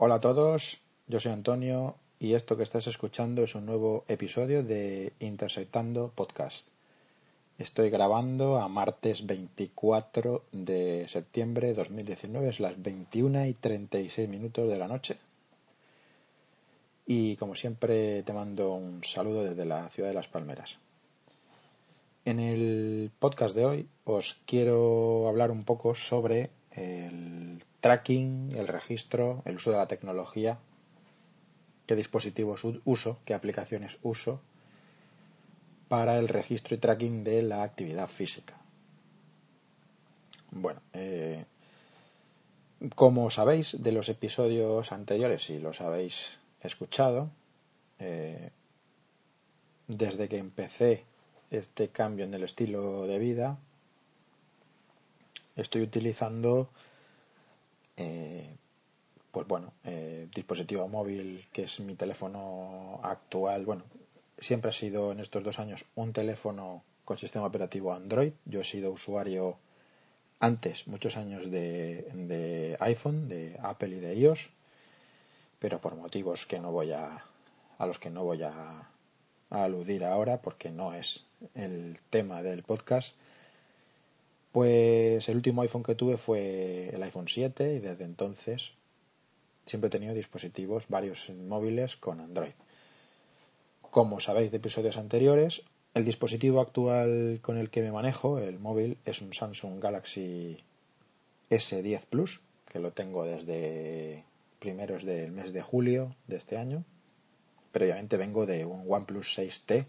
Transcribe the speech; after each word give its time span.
Hola 0.00 0.14
a 0.14 0.20
todos, 0.20 0.80
yo 1.08 1.18
soy 1.18 1.32
Antonio 1.32 1.96
y 2.20 2.34
esto 2.34 2.56
que 2.56 2.62
estás 2.62 2.86
escuchando 2.86 3.42
es 3.42 3.56
un 3.56 3.66
nuevo 3.66 4.04
episodio 4.06 4.62
de 4.62 5.12
Intersectando 5.18 6.12
Podcast. 6.14 6.68
Estoy 7.58 7.90
grabando 7.90 8.60
a 8.60 8.68
martes 8.68 9.26
24 9.26 10.44
de 10.52 11.08
septiembre 11.08 11.66
de 11.66 11.74
2019, 11.74 12.48
es 12.48 12.60
las 12.60 12.80
21 12.80 13.46
y 13.46 13.54
36 13.54 14.28
minutos 14.28 14.68
de 14.68 14.78
la 14.78 14.86
noche. 14.86 15.16
Y 17.04 17.34
como 17.34 17.56
siempre 17.56 18.22
te 18.22 18.32
mando 18.32 18.74
un 18.74 19.02
saludo 19.02 19.42
desde 19.42 19.64
la 19.64 19.88
ciudad 19.88 20.10
de 20.10 20.14
Las 20.14 20.28
Palmeras. 20.28 20.78
En 22.24 22.38
el 22.38 23.10
podcast 23.18 23.56
de 23.56 23.64
hoy 23.64 23.88
os 24.04 24.38
quiero 24.46 25.26
hablar 25.26 25.50
un 25.50 25.64
poco 25.64 25.96
sobre 25.96 26.50
el 26.78 27.64
tracking, 27.80 28.52
el 28.56 28.68
registro, 28.68 29.42
el 29.44 29.56
uso 29.56 29.70
de 29.70 29.76
la 29.78 29.88
tecnología, 29.88 30.58
qué 31.86 31.96
dispositivos 31.96 32.62
uso, 32.84 33.18
qué 33.24 33.34
aplicaciones 33.34 33.98
uso 34.02 34.40
para 35.88 36.18
el 36.18 36.28
registro 36.28 36.74
y 36.74 36.78
tracking 36.78 37.24
de 37.24 37.42
la 37.42 37.62
actividad 37.62 38.08
física. 38.08 38.54
Bueno, 40.50 40.80
eh, 40.92 41.44
como 42.94 43.30
sabéis 43.30 43.82
de 43.82 43.92
los 43.92 44.08
episodios 44.08 44.92
anteriores, 44.92 45.44
si 45.44 45.58
los 45.58 45.80
habéis 45.80 46.38
escuchado, 46.60 47.30
eh, 47.98 48.50
desde 49.88 50.28
que 50.28 50.38
empecé 50.38 51.04
este 51.50 51.88
cambio 51.88 52.24
en 52.24 52.34
el 52.34 52.44
estilo 52.44 53.06
de 53.06 53.18
vida, 53.18 53.58
estoy 55.58 55.82
utilizando 55.82 56.70
eh, 57.96 58.56
pues 59.30 59.46
bueno 59.46 59.72
eh, 59.84 60.28
dispositivo 60.34 60.88
móvil 60.88 61.46
que 61.52 61.62
es 61.62 61.80
mi 61.80 61.94
teléfono 61.94 63.00
actual. 63.02 63.66
Bueno 63.66 63.84
siempre 64.38 64.70
ha 64.70 64.72
sido 64.72 65.12
en 65.12 65.20
estos 65.20 65.42
dos 65.42 65.58
años 65.58 65.84
un 65.94 66.12
teléfono 66.12 66.82
con 67.04 67.18
sistema 67.18 67.46
operativo 67.46 67.92
Android. 67.92 68.32
Yo 68.44 68.60
he 68.60 68.64
sido 68.64 68.92
usuario 68.92 69.58
antes 70.40 70.86
muchos 70.86 71.16
años 71.16 71.50
de, 71.50 72.76
iPhone 72.80 73.28
de 73.28 73.58
Apple 73.60 73.88
y 73.88 74.00
de 74.00 74.14
iOS 74.14 74.50
pero 75.58 75.80
por 75.80 75.96
motivos 75.96 76.46
que 76.46 76.60
no 76.60 76.70
voy 76.70 76.92
a 76.92 77.24
a 77.78 77.86
los 77.86 77.98
que 77.98 78.10
no 78.10 78.22
voy 78.22 78.42
a 78.42 78.88
aludir 79.50 80.04
ahora 80.04 80.40
porque 80.40 80.70
no 80.70 80.94
es 80.94 81.24
el 81.54 81.98
tema 82.10 82.42
del 82.42 82.62
podcast 82.62 83.14
pues 84.52 85.28
el 85.28 85.36
último 85.36 85.62
iPhone 85.62 85.82
que 85.82 85.94
tuve 85.94 86.16
fue 86.16 86.90
el 86.92 87.02
iPhone 87.02 87.28
7 87.28 87.74
y 87.74 87.78
desde 87.80 88.04
entonces 88.04 88.72
siempre 89.66 89.88
he 89.88 89.90
tenido 89.90 90.14
dispositivos, 90.14 90.88
varios 90.88 91.30
móviles 91.30 91.96
con 91.96 92.20
Android. 92.20 92.52
Como 93.90 94.20
sabéis 94.20 94.50
de 94.50 94.56
episodios 94.56 94.96
anteriores, 94.96 95.62
el 95.94 96.04
dispositivo 96.04 96.60
actual 96.60 97.40
con 97.42 97.58
el 97.58 97.70
que 97.70 97.82
me 97.82 97.92
manejo, 97.92 98.38
el 98.38 98.58
móvil, 98.58 98.98
es 99.04 99.20
un 99.20 99.32
Samsung 99.32 99.80
Galaxy 99.80 100.58
S10 101.50 102.02
Plus, 102.08 102.40
que 102.70 102.78
lo 102.78 102.92
tengo 102.92 103.24
desde 103.24 104.24
primeros 104.58 105.04
del 105.04 105.32
mes 105.32 105.52
de 105.52 105.62
julio 105.62 106.14
de 106.26 106.36
este 106.36 106.56
año. 106.56 106.84
Previamente 107.72 108.16
vengo 108.16 108.46
de 108.46 108.64
un 108.64 108.84
OnePlus 108.88 109.38
6T 109.38 109.86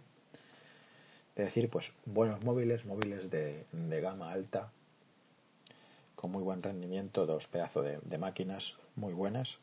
es 1.40 1.46
decir, 1.46 1.70
pues 1.70 1.94
buenos 2.06 2.44
móviles, 2.44 2.86
móviles 2.86 3.30
de, 3.32 3.66
gama 4.02 4.32
alta, 4.32 4.72
con 6.16 6.32
muy 6.32 6.44
buen 6.44 6.62
rendimiento, 6.62 7.26
dos 7.26 7.48
pedazos 7.48 7.86
de, 8.04 8.18
máquinas 8.18 8.76
muy 8.98 9.14
buenas. 9.14 9.58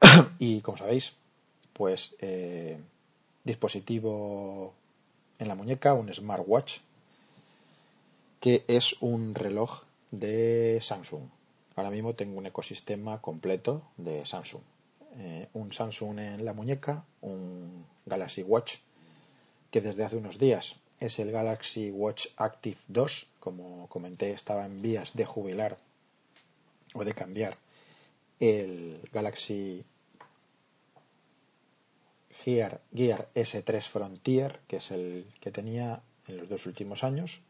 y 0.38 0.60
como 0.60 0.78
sabéis, 0.78 1.14
pues 1.72 2.14
eh, 2.20 2.78
dispositivo 3.42 4.72
en 5.40 5.48
la 5.48 5.56
muñeca, 5.56 5.94
un 5.94 6.14
smartwatch, 6.14 6.78
que 8.38 8.64
es 8.68 8.94
un 9.00 9.34
reloj 9.34 9.82
de 10.12 10.78
Samsung. 10.80 11.24
Ahora 11.74 11.90
mismo 11.90 12.14
tengo 12.14 12.38
un 12.38 12.46
ecosistema 12.46 13.20
completo 13.20 13.82
de 13.96 14.24
Samsung. 14.24 14.62
Eh, 15.16 15.48
un 15.54 15.72
Samsung 15.72 16.20
en 16.20 16.44
la 16.44 16.52
muñeca, 16.52 17.04
un 17.20 17.84
Galaxy 18.06 18.42
Watch 18.44 18.76
que 19.70 19.80
desde 19.80 20.04
hace 20.04 20.16
unos 20.16 20.38
días 20.38 20.76
es 20.98 21.18
el 21.18 21.30
Galaxy 21.30 21.90
Watch 21.90 22.26
Active 22.36 22.78
2. 22.88 23.26
Como 23.40 23.88
comenté, 23.88 24.32
estaba 24.32 24.66
en 24.66 24.82
vías 24.82 25.14
de 25.14 25.24
jubilar 25.24 25.78
o 26.94 27.04
de 27.04 27.14
cambiar 27.14 27.56
el 28.38 29.00
Galaxy 29.12 29.84
Gear, 32.44 32.80
Gear 32.94 33.28
S3 33.34 33.82
Frontier, 33.82 34.60
que 34.66 34.76
es 34.76 34.90
el 34.90 35.26
que 35.40 35.50
tenía 35.50 36.02
en 36.26 36.36
los 36.36 36.48
dos 36.48 36.66
últimos 36.66 37.04
años. 37.04 37.40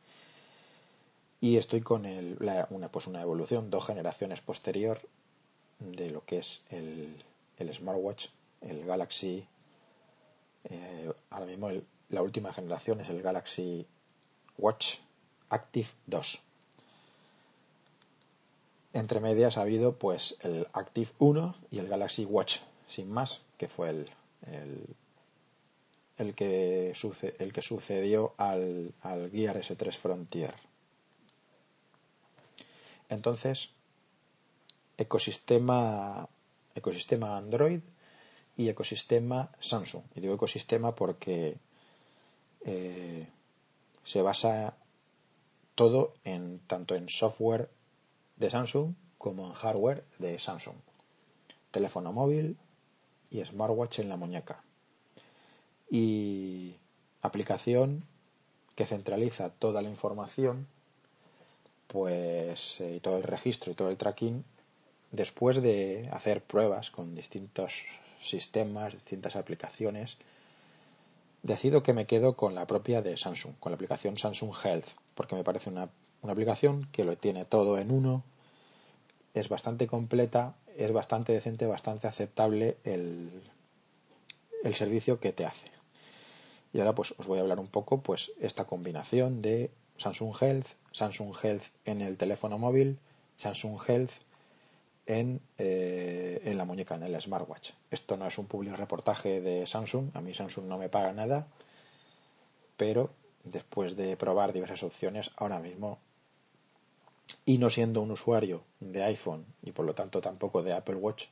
Y 1.41 1.57
estoy 1.57 1.81
con 1.81 2.05
el, 2.05 2.37
una, 2.71 2.91
pues 2.91 3.07
una 3.07 3.23
evolución, 3.23 3.71
dos 3.71 3.87
generaciones 3.87 4.41
posterior 4.41 5.01
de 5.79 6.11
lo 6.11 6.25
que 6.25 6.39
es 6.39 6.63
el, 6.71 7.25
el 7.59 7.75
smartwatch, 7.75 8.27
el 8.61 8.85
Galaxy, 8.85 9.47
eh, 10.65 11.13
ahora 11.31 11.47
mismo 11.47 11.71
el 11.71 11.83
la 12.11 12.23
última 12.23 12.53
generación 12.53 13.01
es 13.01 13.09
el 13.09 13.23
Galaxy 13.23 13.87
Watch 14.59 14.97
Active 15.49 15.89
2. 16.07 16.41
Entre 18.93 19.21
medias 19.21 19.57
ha 19.57 19.63
habido 19.63 19.97
pues 19.97 20.37
el 20.41 20.67
Active 20.73 21.11
1 21.19 21.57
y 21.71 21.79
el 21.79 21.89
Galaxy 21.89 22.25
Watch, 22.25 22.59
sin 22.89 23.11
más, 23.11 23.41
que 23.57 23.69
fue 23.69 23.91
el, 23.91 24.11
el, 26.19 26.35
que, 26.35 26.93
el 27.39 27.53
que 27.53 27.63
sucedió 27.63 28.35
al, 28.37 28.93
al 29.03 29.31
Gear 29.31 29.57
S3 29.57 29.93
Frontier. 29.93 30.55
Entonces, 33.09 33.71
ecosistema, 34.97 36.29
ecosistema 36.75 37.37
Android 37.37 37.81
y 38.57 38.69
ecosistema 38.69 39.51
Samsung. 39.61 40.03
Y 40.17 40.21
digo 40.21 40.35
ecosistema 40.35 40.95
porque 40.95 41.59
eh, 42.65 43.29
se 44.05 44.23
basa 44.23 44.75
todo 45.75 46.15
en 46.25 46.61
tanto 46.67 46.95
en 46.95 47.09
software 47.09 47.71
de 48.37 48.51
Samsung 48.51 48.95
como 49.19 49.47
en 49.47 49.53
hardware 49.53 50.05
de 50.19 50.39
Samsung. 50.39 50.77
Teléfono 51.71 52.13
móvil 52.13 52.57
y 53.31 53.45
smartwatch 53.45 54.01
en 54.01 54.09
la 54.09 54.17
muñeca. 54.17 54.63
Y 55.91 56.77
aplicación 57.23 58.05
que 58.75 58.87
centraliza 58.87 59.51
toda 59.51 59.83
la 59.83 59.91
información, 59.91 60.67
pues 61.87 62.81
eh, 62.81 62.97
y 62.97 63.01
todo 63.01 63.17
el 63.19 63.25
registro 63.25 63.73
y 63.73 63.75
todo 63.75 63.91
el 63.91 63.97
tracking 63.97 64.45
después 65.11 65.61
de 65.61 66.09
hacer 66.13 66.43
pruebas 66.43 66.91
con 66.91 67.15
distintos 67.15 67.85
sistemas, 68.23 68.93
distintas 68.93 69.37
aplicaciones 69.37 70.19
decido 71.43 71.83
que 71.83 71.93
me 71.93 72.07
quedo 72.07 72.37
con 72.37 72.55
la 72.55 72.67
propia 72.67 73.03
de 73.03 73.17
Samsung, 73.17 73.55
con 73.59 73.73
la 73.73 73.75
aplicación 73.75 74.19
Samsung 74.19 74.53
Health, 74.63 74.87
porque 75.15 75.37
me 75.37 75.45
parece 75.45 75.71
una, 75.71 75.91
aplicación 76.23 76.87
que 76.93 77.05
lo 77.05 77.17
tiene 77.17 77.45
todo 77.45 77.79
en 77.79 77.91
uno, 77.91 78.25
es 79.33 79.49
bastante 79.49 79.87
completa, 79.87 80.57
es 80.77 80.93
bastante 80.93 81.33
decente, 81.33 81.67
bastante 81.67 82.09
aceptable 82.09 82.77
el, 82.85 83.43
el 84.65 84.75
servicio 84.75 85.19
que 85.19 85.33
te 85.33 85.47
hace. 85.47 85.69
Y 86.73 86.79
ahora 86.79 86.95
pues 86.95 87.15
os 87.19 87.27
voy 87.27 87.39
a 87.39 87.43
hablar 87.43 87.59
un 87.59 87.69
poco 87.69 88.03
pues 88.03 88.33
esta 88.41 88.67
combinación 88.67 89.41
de 89.43 89.71
Samsung 89.97 90.35
Health, 90.41 90.67
Samsung 90.93 91.35
Health 91.43 91.65
en 91.85 92.01
el 92.01 92.17
teléfono 92.17 92.59
móvil, 92.59 92.99
Samsung 93.39 93.79
Health 93.87 94.13
en, 95.11 95.41
eh, 95.59 96.41
en 96.45 96.57
la 96.57 96.65
muñeca, 96.65 96.95
en 96.95 97.03
el 97.03 97.21
smartwatch. 97.21 97.73
Esto 97.91 98.17
no 98.17 98.29
es 98.29 98.39
un 98.39 98.47
public 98.47 98.77
reportaje 98.77 99.41
de 99.41 99.67
Samsung, 99.67 100.11
a 100.15 100.21
mí 100.21 100.33
Samsung 100.35 100.67
no 100.67 100.79
me 100.79 100.89
paga 100.89 101.13
nada, 101.13 101.49
pero 102.77 103.11
después 103.43 103.97
de 103.97 104.17
probar 104.17 104.53
diversas 104.53 104.85
opciones, 104.85 105.33
ahora 105.37 105.59
mismo, 105.59 105.99
y 107.45 107.59
no 107.59 107.71
siendo 107.71 108.03
un 108.03 108.13
usuario 108.13 108.63
de 108.79 109.03
iPhone 109.03 109.45
y 109.63 109.73
por 109.73 109.85
lo 109.85 109.95
tanto 109.95 110.21
tampoco 110.21 110.63
de 110.63 110.75
Apple 110.75 110.95
Watch, 110.95 111.27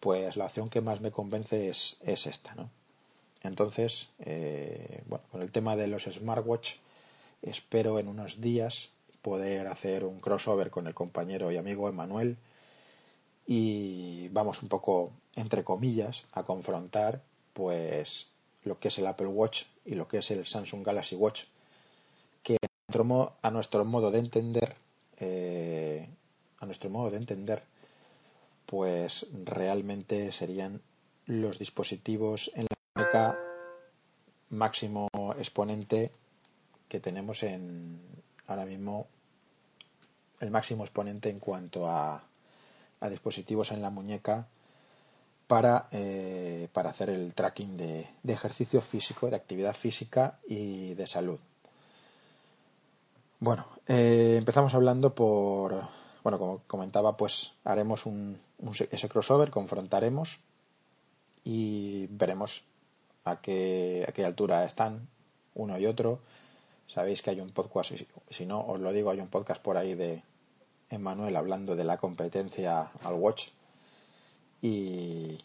pues 0.00 0.36
la 0.36 0.46
opción 0.46 0.68
que 0.68 0.80
más 0.80 1.00
me 1.00 1.12
convence 1.12 1.68
es, 1.68 1.96
es 2.00 2.26
esta, 2.26 2.56
¿no? 2.56 2.70
Entonces, 3.42 4.08
eh, 4.18 5.02
bueno, 5.06 5.24
con 5.30 5.42
el 5.42 5.52
tema 5.52 5.76
de 5.76 5.86
los 5.86 6.04
smartwatch, 6.04 6.74
espero 7.40 8.00
en 8.00 8.08
unos 8.08 8.40
días 8.40 8.90
poder 9.22 9.68
hacer 9.68 10.04
un 10.04 10.18
crossover 10.18 10.70
con 10.70 10.88
el 10.88 10.94
compañero 10.94 11.52
y 11.52 11.56
amigo 11.56 11.88
Emanuel 11.88 12.36
y 13.46 14.28
vamos 14.28 14.62
un 14.62 14.68
poco 14.68 15.12
entre 15.34 15.64
comillas 15.64 16.24
a 16.32 16.44
confrontar 16.44 17.22
pues 17.52 18.30
lo 18.64 18.78
que 18.78 18.88
es 18.88 18.98
el 18.98 19.06
Apple 19.06 19.26
Watch 19.26 19.64
y 19.84 19.94
lo 19.94 20.08
que 20.08 20.18
es 20.18 20.30
el 20.30 20.46
Samsung 20.46 20.84
Galaxy 20.84 21.16
Watch 21.16 21.44
que 22.42 22.56
a 23.42 23.50
nuestro 23.50 23.84
modo 23.84 24.10
de 24.10 24.18
entender 24.18 24.76
eh, 25.18 26.08
a 26.58 26.66
nuestro 26.66 26.90
modo 26.90 27.10
de 27.10 27.18
entender 27.18 27.62
pues 28.66 29.26
realmente 29.44 30.32
serían 30.32 30.80
los 31.26 31.58
dispositivos 31.58 32.50
en 32.54 32.66
la 32.70 32.76
muñeca 32.94 33.38
máximo 34.50 35.08
exponente 35.38 36.12
que 36.88 37.00
tenemos 37.00 37.42
en 37.42 38.00
ahora 38.46 38.66
mismo 38.66 39.06
el 40.40 40.50
máximo 40.50 40.84
exponente 40.84 41.30
en 41.30 41.40
cuanto 41.40 41.88
a, 41.88 42.22
a 43.04 43.10
dispositivos 43.10 43.70
en 43.70 43.82
la 43.82 43.90
muñeca 43.90 44.46
para, 45.46 45.88
eh, 45.92 46.68
para 46.72 46.88
hacer 46.88 47.10
el 47.10 47.34
tracking 47.34 47.76
de, 47.76 48.08
de, 48.22 48.32
ejercicio 48.32 48.80
físico, 48.80 49.28
de 49.28 49.36
actividad 49.36 49.74
física 49.74 50.38
y 50.48 50.94
de 50.94 51.06
salud. 51.06 51.38
Bueno, 53.40 53.66
eh, 53.86 54.36
empezamos 54.38 54.74
hablando 54.74 55.14
por, 55.14 55.82
bueno, 56.22 56.38
como 56.38 56.62
comentaba, 56.66 57.14
pues 57.18 57.52
haremos 57.64 58.06
un, 58.06 58.40
un, 58.58 58.72
ese 58.90 59.08
crossover, 59.10 59.50
confrontaremos 59.50 60.40
y 61.44 62.06
veremos 62.06 62.64
a 63.24 63.42
qué, 63.42 64.06
a 64.08 64.12
qué 64.12 64.24
altura 64.24 64.64
están 64.64 65.06
uno 65.54 65.78
y 65.78 65.84
otro. 65.84 66.20
Sabéis 66.86 67.20
que 67.20 67.28
hay 67.28 67.40
un 67.40 67.50
podcast, 67.50 67.92
si 68.30 68.46
no 68.46 68.66
os 68.66 68.80
lo 68.80 68.92
digo, 68.92 69.10
hay 69.10 69.20
un 69.20 69.28
podcast 69.28 69.60
por 69.60 69.76
ahí 69.76 69.94
de 69.94 70.22
Emmanuel 70.94 71.36
hablando 71.36 71.76
de 71.76 71.84
la 71.84 71.98
competencia 71.98 72.90
al 73.02 73.14
Watch 73.14 73.48
y, 74.62 75.38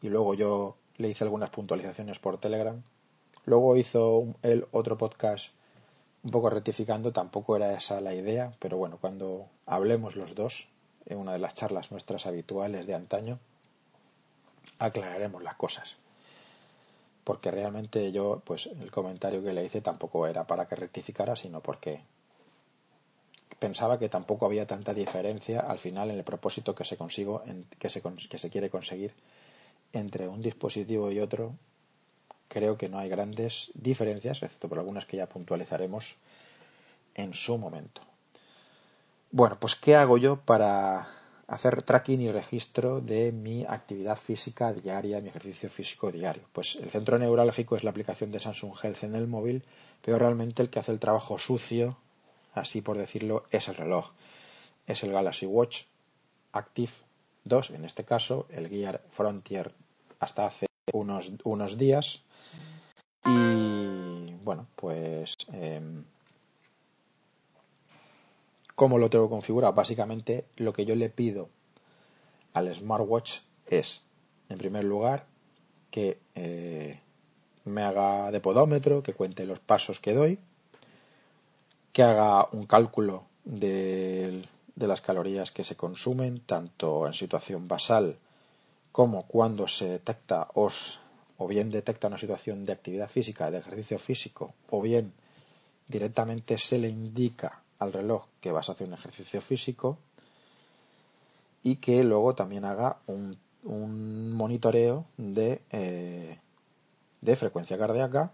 y 0.00 0.08
luego 0.08 0.34
yo 0.34 0.76
le 0.96 1.08
hice 1.08 1.24
algunas 1.24 1.50
puntualizaciones 1.50 2.18
por 2.18 2.38
Telegram. 2.38 2.82
Luego 3.46 3.76
hizo 3.76 4.26
el 4.42 4.66
otro 4.70 4.96
podcast 4.96 5.50
un 6.22 6.30
poco 6.30 6.48
rectificando, 6.50 7.12
tampoco 7.12 7.56
era 7.56 7.74
esa 7.74 8.00
la 8.00 8.14
idea, 8.14 8.52
pero 8.58 8.78
bueno, 8.78 8.98
cuando 9.00 9.46
hablemos 9.66 10.16
los 10.16 10.34
dos, 10.34 10.68
en 11.06 11.18
una 11.18 11.32
de 11.32 11.38
las 11.38 11.54
charlas 11.54 11.90
nuestras 11.90 12.26
habituales 12.26 12.86
de 12.86 12.94
antaño, 12.94 13.38
aclararemos 14.78 15.42
las 15.42 15.56
cosas. 15.56 15.96
Porque 17.24 17.50
realmente 17.50 18.12
yo, 18.12 18.42
pues 18.44 18.66
el 18.66 18.90
comentario 18.90 19.42
que 19.42 19.52
le 19.52 19.64
hice 19.64 19.80
tampoco 19.80 20.26
era 20.26 20.46
para 20.46 20.66
que 20.66 20.76
rectificara, 20.76 21.36
sino 21.36 21.60
porque 21.60 22.02
pensaba 23.64 23.98
que 23.98 24.10
tampoco 24.10 24.44
había 24.44 24.66
tanta 24.66 24.92
diferencia 24.92 25.60
al 25.60 25.78
final 25.78 26.10
en 26.10 26.18
el 26.18 26.24
propósito 26.24 26.74
que 26.74 26.84
se 26.84 26.98
consigo, 26.98 27.42
que, 27.78 27.88
se, 27.88 28.02
que 28.02 28.36
se 28.36 28.50
quiere 28.50 28.68
conseguir 28.68 29.14
entre 29.94 30.28
un 30.28 30.42
dispositivo 30.42 31.10
y 31.10 31.18
otro. 31.18 31.54
Creo 32.48 32.76
que 32.76 32.90
no 32.90 32.98
hay 32.98 33.08
grandes 33.08 33.72
diferencias, 33.72 34.42
excepto 34.42 34.68
por 34.68 34.78
algunas 34.78 35.06
que 35.06 35.16
ya 35.16 35.26
puntualizaremos 35.26 36.14
en 37.14 37.32
su 37.32 37.56
momento. 37.56 38.02
Bueno, 39.30 39.56
pues 39.58 39.74
¿qué 39.76 39.96
hago 39.96 40.18
yo 40.18 40.36
para 40.36 41.08
hacer 41.46 41.82
tracking 41.82 42.20
y 42.20 42.30
registro 42.30 43.00
de 43.00 43.32
mi 43.32 43.64
actividad 43.64 44.16
física 44.16 44.74
diaria, 44.74 45.22
mi 45.22 45.30
ejercicio 45.30 45.70
físico 45.70 46.12
diario? 46.12 46.42
Pues 46.52 46.76
el 46.76 46.90
centro 46.90 47.18
neurálgico 47.18 47.76
es 47.76 47.82
la 47.82 47.90
aplicación 47.90 48.30
de 48.30 48.40
Samsung 48.40 48.74
Health 48.82 49.04
en 49.04 49.14
el 49.14 49.26
móvil, 49.26 49.64
pero 50.02 50.18
realmente 50.18 50.60
el 50.60 50.68
que 50.68 50.80
hace 50.80 50.92
el 50.92 51.00
trabajo 51.00 51.38
sucio 51.38 51.96
así 52.54 52.80
por 52.80 52.96
decirlo, 52.96 53.44
es 53.50 53.68
el 53.68 53.76
reloj. 53.76 54.12
Es 54.86 55.02
el 55.02 55.12
Galaxy 55.12 55.46
Watch 55.46 55.84
Active 56.52 56.92
2, 57.44 57.70
en 57.70 57.84
este 57.84 58.04
caso, 58.04 58.46
el 58.50 58.68
Gear 58.68 59.02
Frontier 59.10 59.72
hasta 60.18 60.46
hace 60.46 60.66
unos, 60.92 61.32
unos 61.44 61.76
días. 61.76 62.22
Y 63.26 64.34
bueno, 64.44 64.66
pues 64.76 65.34
eh, 65.52 65.80
¿cómo 68.74 68.98
lo 68.98 69.10
tengo 69.10 69.28
configurado? 69.28 69.72
Básicamente 69.72 70.46
lo 70.56 70.72
que 70.72 70.84
yo 70.84 70.94
le 70.94 71.10
pido 71.10 71.48
al 72.52 72.72
smartwatch 72.74 73.40
es, 73.66 74.04
en 74.48 74.58
primer 74.58 74.84
lugar, 74.84 75.26
que 75.90 76.18
eh, 76.34 77.00
me 77.64 77.82
haga 77.82 78.30
de 78.30 78.40
podómetro, 78.40 79.02
que 79.02 79.14
cuente 79.14 79.46
los 79.46 79.60
pasos 79.60 80.00
que 80.00 80.12
doy, 80.12 80.38
que 81.94 82.02
haga 82.02 82.48
un 82.50 82.66
cálculo 82.66 83.22
de, 83.44 84.48
las 84.74 85.00
calorías 85.00 85.52
que 85.52 85.62
se 85.62 85.76
consumen, 85.76 86.40
tanto 86.40 87.06
en 87.06 87.14
situación 87.14 87.68
basal 87.68 88.18
como 88.90 89.28
cuando 89.28 89.68
se 89.68 89.88
detecta 89.88 90.48
o, 90.54 90.68
o 91.38 91.46
bien 91.46 91.70
detecta 91.70 92.08
una 92.08 92.18
situación 92.18 92.66
de 92.66 92.72
actividad 92.72 93.08
física, 93.08 93.48
de 93.52 93.58
ejercicio 93.58 94.00
físico, 94.00 94.54
o 94.70 94.82
bien 94.82 95.12
directamente 95.86 96.58
se 96.58 96.78
le 96.78 96.88
indica 96.88 97.62
al 97.78 97.92
reloj 97.92 98.26
que 98.40 98.50
vas 98.50 98.68
a 98.68 98.72
hacer 98.72 98.88
un 98.88 98.94
ejercicio 98.94 99.40
físico 99.40 99.96
y 101.62 101.76
que 101.76 102.02
luego 102.02 102.34
también 102.34 102.64
haga 102.64 102.98
un, 103.06 103.38
monitoreo 104.32 105.06
eh, 105.36 106.38
de 107.20 107.36
frecuencia 107.36 107.78
cardíaca 107.78 108.32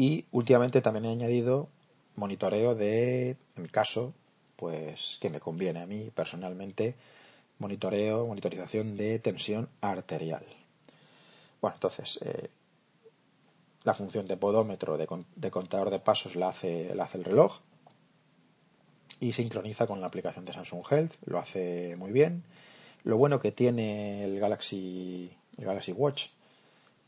y 0.00 0.24
últimamente 0.32 0.80
también 0.80 1.04
he 1.04 1.10
añadido 1.10 1.68
monitoreo 2.16 2.74
de, 2.74 3.36
en 3.54 3.62
mi 3.62 3.68
caso, 3.68 4.14
pues 4.56 5.18
que 5.20 5.28
me 5.28 5.40
conviene 5.40 5.82
a 5.82 5.86
mí 5.86 6.10
personalmente, 6.14 6.94
monitoreo, 7.58 8.26
monitorización 8.26 8.96
de 8.96 9.18
tensión 9.18 9.68
arterial. 9.82 10.46
Bueno, 11.60 11.76
entonces, 11.76 12.18
eh, 12.22 12.48
la 13.84 13.92
función 13.92 14.26
de 14.26 14.38
podómetro, 14.38 14.96
de, 14.96 15.06
de, 15.36 15.50
contador 15.50 15.90
de 15.90 15.98
pasos, 15.98 16.34
la 16.34 16.48
hace, 16.48 16.94
la 16.94 17.04
hace 17.04 17.18
el 17.18 17.24
reloj 17.24 17.58
y 19.20 19.32
sincroniza 19.32 19.86
con 19.86 20.00
la 20.00 20.06
aplicación 20.06 20.46
de 20.46 20.54
Samsung 20.54 20.82
Health, 20.90 21.12
lo 21.26 21.38
hace 21.38 21.94
muy 21.96 22.10
bien. 22.10 22.42
Lo 23.04 23.18
bueno 23.18 23.38
que 23.38 23.52
tiene 23.52 24.24
el 24.24 24.40
Galaxy, 24.40 25.30
el 25.58 25.64
Galaxy 25.66 25.92
Watch 25.92 26.28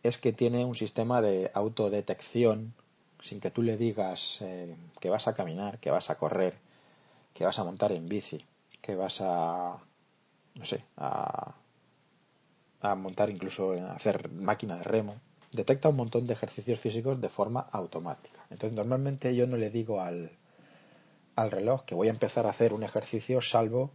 es 0.02 0.18
que 0.18 0.34
tiene 0.34 0.66
un 0.66 0.76
sistema 0.76 1.22
de 1.22 1.50
autodetección 1.54 2.74
sin 3.22 3.40
que 3.40 3.50
tú 3.50 3.62
le 3.62 3.76
digas 3.76 4.38
eh, 4.42 4.74
que 5.00 5.10
vas 5.10 5.28
a 5.28 5.34
caminar, 5.34 5.78
que 5.78 5.90
vas 5.90 6.10
a 6.10 6.16
correr, 6.16 6.54
que 7.32 7.44
vas 7.44 7.58
a 7.58 7.64
montar 7.64 7.92
en 7.92 8.08
bici, 8.08 8.44
que 8.80 8.94
vas 8.94 9.20
a, 9.20 9.78
no 10.54 10.64
sé, 10.64 10.84
a, 10.96 11.54
a 12.80 12.94
montar 12.94 13.30
incluso, 13.30 13.72
a 13.72 13.92
hacer 13.92 14.30
máquina 14.30 14.76
de 14.76 14.84
remo, 14.84 15.16
detecta 15.52 15.88
un 15.88 15.96
montón 15.96 16.26
de 16.26 16.34
ejercicios 16.34 16.80
físicos 16.80 17.20
de 17.20 17.28
forma 17.28 17.60
automática. 17.72 18.40
Entonces, 18.50 18.76
normalmente 18.76 19.34
yo 19.36 19.46
no 19.46 19.56
le 19.56 19.70
digo 19.70 20.00
al, 20.00 20.30
al 21.36 21.50
reloj 21.50 21.84
que 21.84 21.94
voy 21.94 22.08
a 22.08 22.12
empezar 22.12 22.46
a 22.46 22.50
hacer 22.50 22.72
un 22.72 22.82
ejercicio 22.82 23.40
salvo 23.40 23.90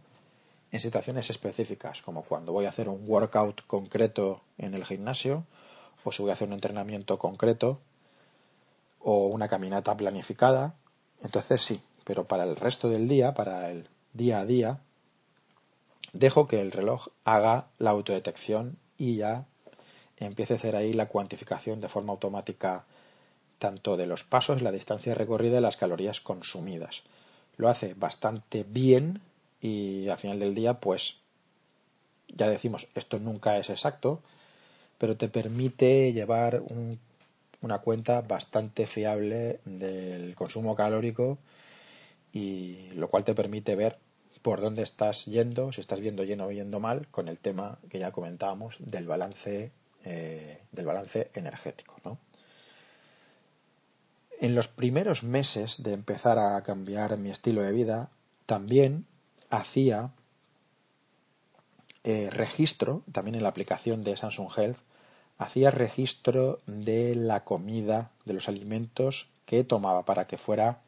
en 0.70 0.80
situaciones 0.80 1.30
específicas, 1.30 2.02
como 2.02 2.22
cuando 2.22 2.52
voy 2.52 2.66
a 2.66 2.70
hacer 2.70 2.88
un 2.88 3.02
workout 3.06 3.66
concreto 3.66 4.42
en 4.58 4.74
el 4.74 4.84
gimnasio 4.84 5.44
o 6.04 6.12
si 6.12 6.22
voy 6.22 6.30
a 6.30 6.34
hacer 6.34 6.48
un 6.48 6.54
entrenamiento 6.54 7.18
concreto 7.18 7.80
o 9.00 9.26
una 9.26 9.48
caminata 9.48 9.96
planificada, 9.96 10.74
entonces 11.22 11.62
sí, 11.62 11.80
pero 12.04 12.24
para 12.24 12.44
el 12.44 12.56
resto 12.56 12.88
del 12.88 13.08
día, 13.08 13.34
para 13.34 13.70
el 13.70 13.88
día 14.12 14.40
a 14.40 14.46
día, 14.46 14.80
dejo 16.12 16.48
que 16.48 16.60
el 16.60 16.72
reloj 16.72 17.08
haga 17.24 17.66
la 17.78 17.90
autodetección 17.90 18.78
y 18.96 19.16
ya 19.16 19.46
empiece 20.16 20.54
a 20.54 20.56
hacer 20.56 20.76
ahí 20.76 20.92
la 20.92 21.06
cuantificación 21.06 21.80
de 21.80 21.88
forma 21.88 22.12
automática 22.12 22.84
tanto 23.58 23.96
de 23.96 24.06
los 24.06 24.24
pasos, 24.24 24.62
la 24.62 24.72
distancia 24.72 25.14
recorrida 25.14 25.58
y 25.58 25.62
las 25.62 25.76
calorías 25.76 26.20
consumidas. 26.20 27.02
Lo 27.56 27.68
hace 27.68 27.94
bastante 27.94 28.62
bien 28.62 29.20
y 29.60 30.08
al 30.08 30.18
final 30.18 30.38
del 30.38 30.54
día, 30.54 30.74
pues 30.74 31.16
ya 32.28 32.48
decimos, 32.48 32.86
esto 32.94 33.18
nunca 33.18 33.58
es 33.58 33.70
exacto, 33.70 34.22
pero 34.98 35.16
te 35.16 35.28
permite 35.28 36.12
llevar 36.12 36.60
un 36.60 37.00
una 37.60 37.78
cuenta 37.78 38.20
bastante 38.20 38.86
fiable 38.86 39.60
del 39.64 40.34
consumo 40.34 40.76
calórico 40.76 41.38
y 42.32 42.90
lo 42.94 43.08
cual 43.08 43.24
te 43.24 43.34
permite 43.34 43.74
ver 43.74 43.98
por 44.42 44.60
dónde 44.60 44.82
estás 44.82 45.24
yendo, 45.24 45.72
si 45.72 45.80
estás 45.80 46.00
viendo 46.00 46.24
lleno 46.24 46.46
o 46.46 46.52
yendo 46.52 46.80
mal, 46.80 47.08
con 47.08 47.28
el 47.28 47.38
tema 47.38 47.78
que 47.90 47.98
ya 47.98 48.12
comentábamos 48.12 48.76
del 48.78 49.06
balance 49.06 49.72
eh, 50.04 50.62
del 50.70 50.86
balance 50.86 51.30
energético. 51.34 52.18
En 54.40 54.54
los 54.54 54.68
primeros 54.68 55.24
meses 55.24 55.82
de 55.82 55.92
empezar 55.92 56.38
a 56.38 56.62
cambiar 56.62 57.18
mi 57.18 57.30
estilo 57.30 57.62
de 57.62 57.72
vida, 57.72 58.08
también 58.46 59.04
hacía 59.50 60.12
eh, 62.04 62.30
registro, 62.30 63.02
también 63.10 63.34
en 63.34 63.42
la 63.42 63.48
aplicación 63.48 64.04
de 64.04 64.16
Samsung 64.16 64.48
Health, 64.56 64.78
hacía 65.38 65.70
registro 65.70 66.60
de 66.66 67.14
la 67.14 67.44
comida, 67.44 68.10
de 68.24 68.34
los 68.34 68.48
alimentos 68.48 69.28
que 69.46 69.64
tomaba 69.64 70.04
para 70.04 70.26
que 70.26 70.36
fuera 70.36 70.80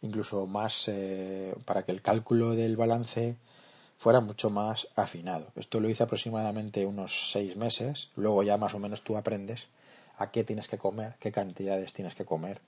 incluso 0.00 0.46
más, 0.46 0.84
eh, 0.88 1.54
para 1.64 1.84
que 1.84 1.92
el 1.92 2.02
cálculo 2.02 2.54
del 2.54 2.76
balance 2.76 3.36
fuera 3.98 4.20
mucho 4.20 4.50
más 4.50 4.88
afinado. 4.94 5.48
Esto 5.56 5.80
lo 5.80 5.88
hice 5.88 6.04
aproximadamente 6.04 6.86
unos 6.86 7.30
seis 7.32 7.56
meses, 7.56 8.10
luego 8.14 8.42
ya 8.42 8.56
más 8.56 8.74
o 8.74 8.78
menos 8.78 9.02
tú 9.02 9.16
aprendes 9.16 9.68
a 10.18 10.30
qué 10.30 10.44
tienes 10.44 10.68
que 10.68 10.78
comer, 10.78 11.16
qué 11.18 11.32
cantidades 11.32 11.92
tienes 11.92 12.14
que 12.14 12.24
comer 12.24 12.60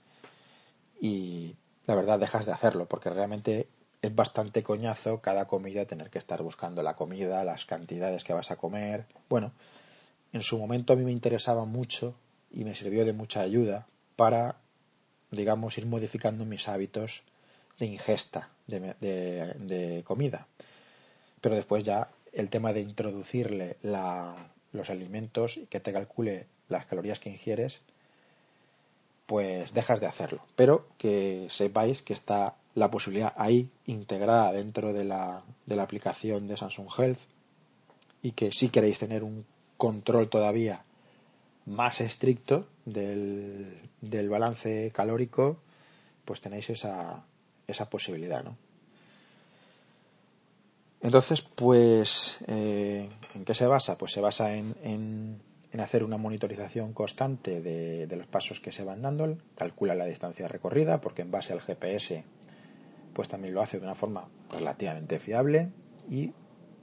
y 1.00 1.54
la 1.87 1.95
verdad 1.95 2.18
dejas 2.18 2.47
de 2.47 2.52
hacerlo 2.52 2.87
porque 2.87 3.11
realmente 3.11 3.68
es 4.02 4.14
bastante 4.14 4.62
coñazo 4.62 5.21
cada 5.21 5.47
comida 5.47 5.87
tener 5.87 6.11
que 6.11 6.18
estar 6.18 6.42
buscando 6.42 6.83
la 6.83 6.95
comida, 6.95 7.45
las 7.45 7.64
cantidades 7.64 8.25
que 8.25 8.33
vas 8.33 8.50
a 8.50 8.57
comer. 8.57 9.07
Bueno, 9.28 9.52
en 10.32 10.42
su 10.42 10.58
momento 10.58 10.92
a 10.92 10.97
mí 10.97 11.04
me 11.04 11.12
interesaba 11.12 11.64
mucho 11.64 12.14
y 12.50 12.64
me 12.64 12.75
sirvió 12.75 13.04
de 13.04 13.12
mucha 13.12 13.40
ayuda 13.40 13.87
para, 14.16 14.56
digamos, 15.30 15.78
ir 15.78 15.87
modificando 15.87 16.44
mis 16.44 16.68
hábitos 16.68 17.23
de 17.78 17.87
ingesta 17.87 18.50
de, 18.66 20.02
comida. 20.04 20.47
Pero 21.40 21.54
después 21.54 21.85
ya 21.85 22.11
el 22.32 22.50
tema 22.50 22.73
de 22.73 22.80
introducirle 22.80 23.76
los 23.82 24.90
alimentos 24.90 25.56
y 25.56 25.66
que 25.66 25.80
te 25.80 25.92
calcule 25.92 26.47
las 26.68 26.87
calorías 26.87 27.20
que 27.20 27.30
ingieres, 27.30 27.80
pues 29.26 29.73
dejas 29.73 30.00
de 30.00 30.06
hacerlo. 30.06 30.42
Pero 30.56 30.88
que 30.99 31.47
sepáis 31.50 32.02
que 32.02 32.14
está 32.14 32.56
la 32.75 32.90
posibilidad 32.90 33.32
ahí 33.37 33.70
integrada 33.87 34.52
dentro 34.52 34.92
de 34.92 35.04
la, 35.04 35.42
de 35.66 35.76
la 35.76 35.82
aplicación 35.82 36.49
de 36.49 36.56
Samsung 36.56 36.88
Health 36.97 37.18
y 38.23 38.32
que 38.32 38.52
si 38.52 38.68
queréis 38.68 38.99
tener 38.99 39.23
un 39.23 39.44
control 39.78 40.28
todavía 40.28 40.85
más 41.64 42.00
estricto 42.00 42.66
del, 42.85 43.78
del 44.00 44.28
balance 44.28 44.90
calórico, 44.92 45.58
pues 46.25 46.40
tenéis 46.40 46.68
esa, 46.68 47.25
esa 47.66 47.88
posibilidad, 47.88 48.44
¿no? 48.44 48.56
Entonces, 51.00 51.42
pues, 51.42 52.38
eh, 52.49 53.08
¿en 53.35 53.44
qué 53.44 53.54
se 53.54 53.66
basa? 53.66 53.97
Pues 53.97 54.12
se 54.12 54.20
basa 54.20 54.54
en, 54.56 54.75
en, 54.82 55.80
hacer 55.80 56.02
una 56.02 56.16
monitorización 56.16 56.92
constante 56.92 57.61
de, 57.61 58.08
de, 58.08 58.16
los 58.16 58.26
pasos 58.26 58.58
que 58.58 58.73
se 58.73 58.82
van 58.82 59.02
dando, 59.02 59.38
calcula 59.56 59.94
la 59.94 60.06
distancia 60.06 60.49
recorrida, 60.49 61.00
porque 61.00 61.23
en 61.23 61.30
base 61.30 61.52
al 61.52 61.61
GPS, 61.61 62.25
pues 63.14 63.28
también 63.28 63.54
lo 63.54 63.62
hace 63.62 63.78
de 63.78 63.85
una 63.85 63.94
forma 63.94 64.28
relativamente 64.50 65.20
fiable 65.20 65.70
y 66.11 66.32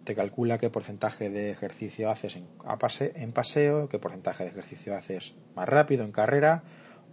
te 0.05 0.15
calcula 0.15 0.59
qué 0.59 0.69
porcentaje 0.69 1.29
de 1.29 1.49
ejercicio 1.49 2.09
haces 2.11 2.37
en, 2.37 3.31
paseo, 3.33 3.89
qué 3.89 3.99
porcentaje 3.99 4.43
de 4.43 4.51
ejercicio 4.51 4.95
haces 4.95 5.33
más 5.55 5.67
rápido 5.67 6.05
en 6.05 6.11
carrera 6.11 6.63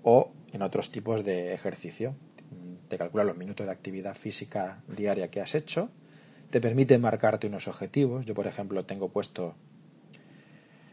o 0.02 0.30
en 0.52 0.62
otros 0.62 0.92
tipos 0.92 1.24
de 1.24 1.54
ejercicio. 1.54 2.14
Te 2.88 2.98
calcula 2.98 3.24
los 3.24 3.38
minutos 3.38 3.66
de 3.66 3.72
actividad 3.72 4.14
física 4.14 4.82
diaria 4.86 5.30
que 5.30 5.40
has 5.40 5.54
hecho, 5.54 5.90
te 6.50 6.60
permite 6.60 6.98
marcarte 6.98 7.46
unos 7.46 7.66
objetivos. 7.66 8.26
Yo, 8.26 8.34
por 8.34 8.46
ejemplo, 8.46 8.84
tengo 8.84 9.08
puesto 9.08 9.54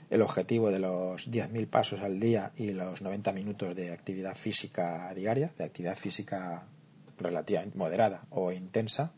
el 0.09 0.21
objetivo 0.21 0.71
de 0.71 0.79
los 0.79 1.29
10.000 1.29 1.67
pasos 1.67 1.99
al 1.99 2.17
día 2.17 2.53
y 2.55 2.71
los 2.71 3.01
90 3.01 3.33
minutos 3.33 3.75
de 3.75 3.91
actividad 3.91 4.35
física 4.35 5.13
diaria, 5.13 5.51
de 5.57 5.65
actividad 5.65 5.97
física 5.97 6.63
relativamente 7.17 7.77
moderada 7.77 8.23
o 8.29 8.53
intensa, 8.53 9.11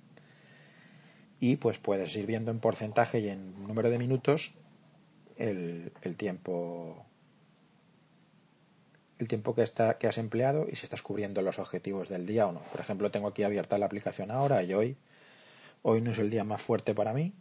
y 1.42 1.56
pues 1.56 1.80
puedes 1.80 2.16
ir 2.16 2.28
viendo 2.28 2.52
en 2.52 2.60
porcentaje 2.60 3.20
y 3.20 3.28
en 3.28 3.68
número 3.68 3.90
de 3.90 3.98
minutos 3.98 4.54
el, 5.38 5.92
tiempo 6.16 7.04
el 9.18 9.28
tiempo 9.28 9.56
que, 9.56 9.64
está, 9.64 9.98
que 9.98 10.08
has 10.08 10.20
empleado 10.20 10.68
y 10.72 10.76
si 10.76 10.86
estás 10.86 11.02
cubriendo 11.02 11.42
los 11.42 11.58
objetivos 11.58 12.10
del 12.10 12.28
día 12.28 12.46
o 12.46 12.52
no. 12.52 12.62
Por 12.72 12.80
ejemplo, 12.80 13.10
tengo 13.10 13.28
aquí 13.28 13.42
abierta 13.42 13.80
la 13.80 13.88
aplicación 13.88 14.30
ahora 14.30 14.62
y 14.64 14.76
hoy, 14.76 14.98
hoy 15.82 16.02
no 16.02 16.12
es 16.12 16.20
el 16.20 16.30
día 16.30 16.44
más 16.44 16.62
fuerte 16.62 16.94
para 16.94 17.12
mí, 17.12 17.34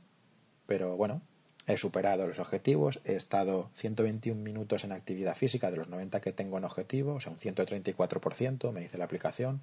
pero 0.66 0.97
bueno, 0.97 1.21
he 1.66 1.76
superado 1.76 2.26
los 2.26 2.38
objetivos, 2.38 3.00
he 3.04 3.16
estado 3.16 3.69
121 3.75 4.40
minutos 4.40 4.85
en 4.85 4.92
actividad 4.92 5.37
física 5.37 5.71
de 5.71 5.76
los 5.76 5.88
90 5.88 6.23
que 6.23 6.33
tengo 6.33 6.57
en 6.57 6.64
objetivo, 6.64 7.16
o 7.16 7.21
sea, 7.21 7.33
un 7.33 7.38
134%, 7.38 8.73
me 8.73 8.80
dice 8.80 8.97
la 8.97 9.04
aplicación 9.04 9.61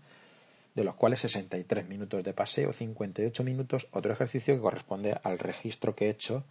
de 0.77 0.83
los 0.83 0.93
cuales 0.93 1.21
63 1.21 1.89
minutos 1.89 2.23
de 2.23 2.33
paseo, 2.33 2.71
58 2.71 3.43
minutos 3.43 3.87
otro 3.93 4.13
ejercicio 4.13 4.53
que 4.53 4.61
corresponde 4.61 5.19
al 5.23 5.39
registro 5.39 5.95
que 5.95 6.05
he 6.05 6.09
hecho 6.11 6.43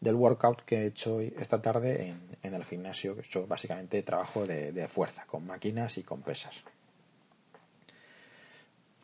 del 0.00 0.14
workout 0.14 0.62
que 0.64 0.78
he 0.78 0.86
hecho 0.86 1.20
esta 1.20 1.60
tarde 1.60 2.14
en, 2.42 2.54
el 2.54 2.64
gimnasio, 2.64 3.14
que 3.14 3.20
he 3.20 3.24
hecho 3.24 3.46
básicamente 3.46 4.02
trabajo 4.02 4.46
de, 4.46 4.88
fuerza, 4.88 5.26
con 5.26 5.46
máquinas 5.46 5.98
y 5.98 6.02
con 6.02 6.22
pesas. 6.22 6.62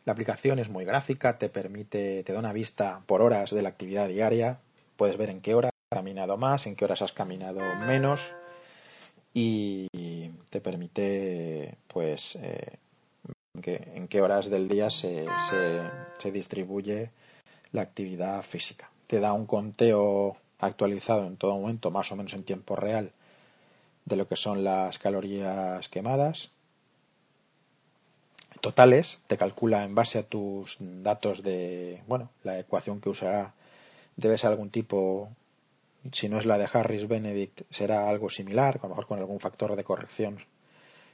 La 0.05 0.13
aplicación 0.13 0.57
es 0.57 0.67
muy 0.67 0.83
gráfica, 0.83 1.37
te 1.37 1.49
permite, 1.49 2.23
te 2.23 2.33
da 2.33 2.39
una 2.39 2.51
vista 2.51 3.03
por 3.05 3.21
horas 3.21 3.51
de 3.51 3.61
la 3.61 3.69
actividad 3.69 4.07
diaria, 4.07 4.57
puedes 4.97 5.15
ver 5.15 5.29
en 5.29 5.41
qué 5.41 5.53
horas 5.53 5.71
has 5.91 5.97
caminado 5.99 6.37
más, 6.37 6.65
en 6.65 6.75
qué 6.75 6.85
horas 6.85 7.03
has 7.03 7.11
caminado 7.11 7.61
menos 7.85 8.33
y 9.31 9.87
te 10.49 10.59
permite 10.59 11.77
pues 11.87 12.35
eh, 12.37 12.79
en 13.65 14.07
qué 14.07 14.21
horas 14.21 14.49
del 14.49 14.67
día 14.67 14.89
se, 14.89 15.25
se, 16.19 16.31
distribuye 16.31 17.11
la 17.71 17.81
actividad 17.81 18.43
física. 18.43 18.89
Te 19.07 19.19
da 19.19 19.33
un 19.33 19.45
conteo 19.45 20.37
actualizado 20.59 21.25
en 21.25 21.37
todo 21.37 21.57
momento, 21.57 21.91
más 21.91 22.11
o 22.11 22.15
menos 22.15 22.33
en 22.33 22.43
tiempo 22.43 22.75
real, 22.75 23.11
de 24.05 24.15
lo 24.15 24.27
que 24.27 24.35
son 24.35 24.63
las 24.63 24.97
calorías 24.97 25.87
quemadas 25.89 26.51
totales, 28.61 29.19
te 29.27 29.37
calcula 29.37 29.83
en 29.85 29.95
base 29.95 30.19
a 30.19 30.23
tus 30.23 30.77
datos 30.79 31.43
de, 31.43 32.01
bueno, 32.07 32.29
la 32.43 32.59
ecuación 32.59 32.99
que 32.99 33.09
usará 33.09 33.53
debe 34.15 34.37
ser 34.37 34.49
algún 34.49 34.69
tipo, 34.69 35.29
si 36.11 36.27
no 36.27 36.39
es 36.39 36.45
la 36.45 36.57
de 36.57 36.67
Harris 36.71 37.07
Benedict, 37.07 37.61
será 37.69 38.09
algo 38.09 38.29
similar, 38.29 38.77
a 38.77 38.83
lo 38.83 38.89
mejor 38.89 39.07
con 39.07 39.19
algún 39.19 39.39
factor 39.39 39.75
de 39.75 39.83
corrección 39.83 40.39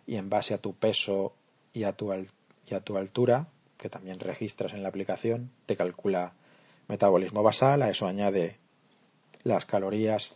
y 0.08 0.16
en 0.16 0.30
base 0.30 0.54
a 0.54 0.60
tu 0.60 0.74
peso 0.74 1.34
y 1.76 1.84
a 1.84 1.92
tu, 1.92 2.12
y 2.14 2.74
a 2.74 2.80
tu 2.80 2.98
altura, 2.98 3.48
que 3.78 3.90
también 3.90 4.20
registras 4.20 4.74
en 4.74 4.82
la 4.82 4.90
aplicación, 4.90 5.52
te 5.66 5.76
calcula 5.76 6.34
metabolismo 6.88 7.44
basal, 7.44 7.82
a 7.82 7.90
eso 7.90 8.08
añade 8.08 8.58
las 9.44 9.66
calorías 9.66 10.34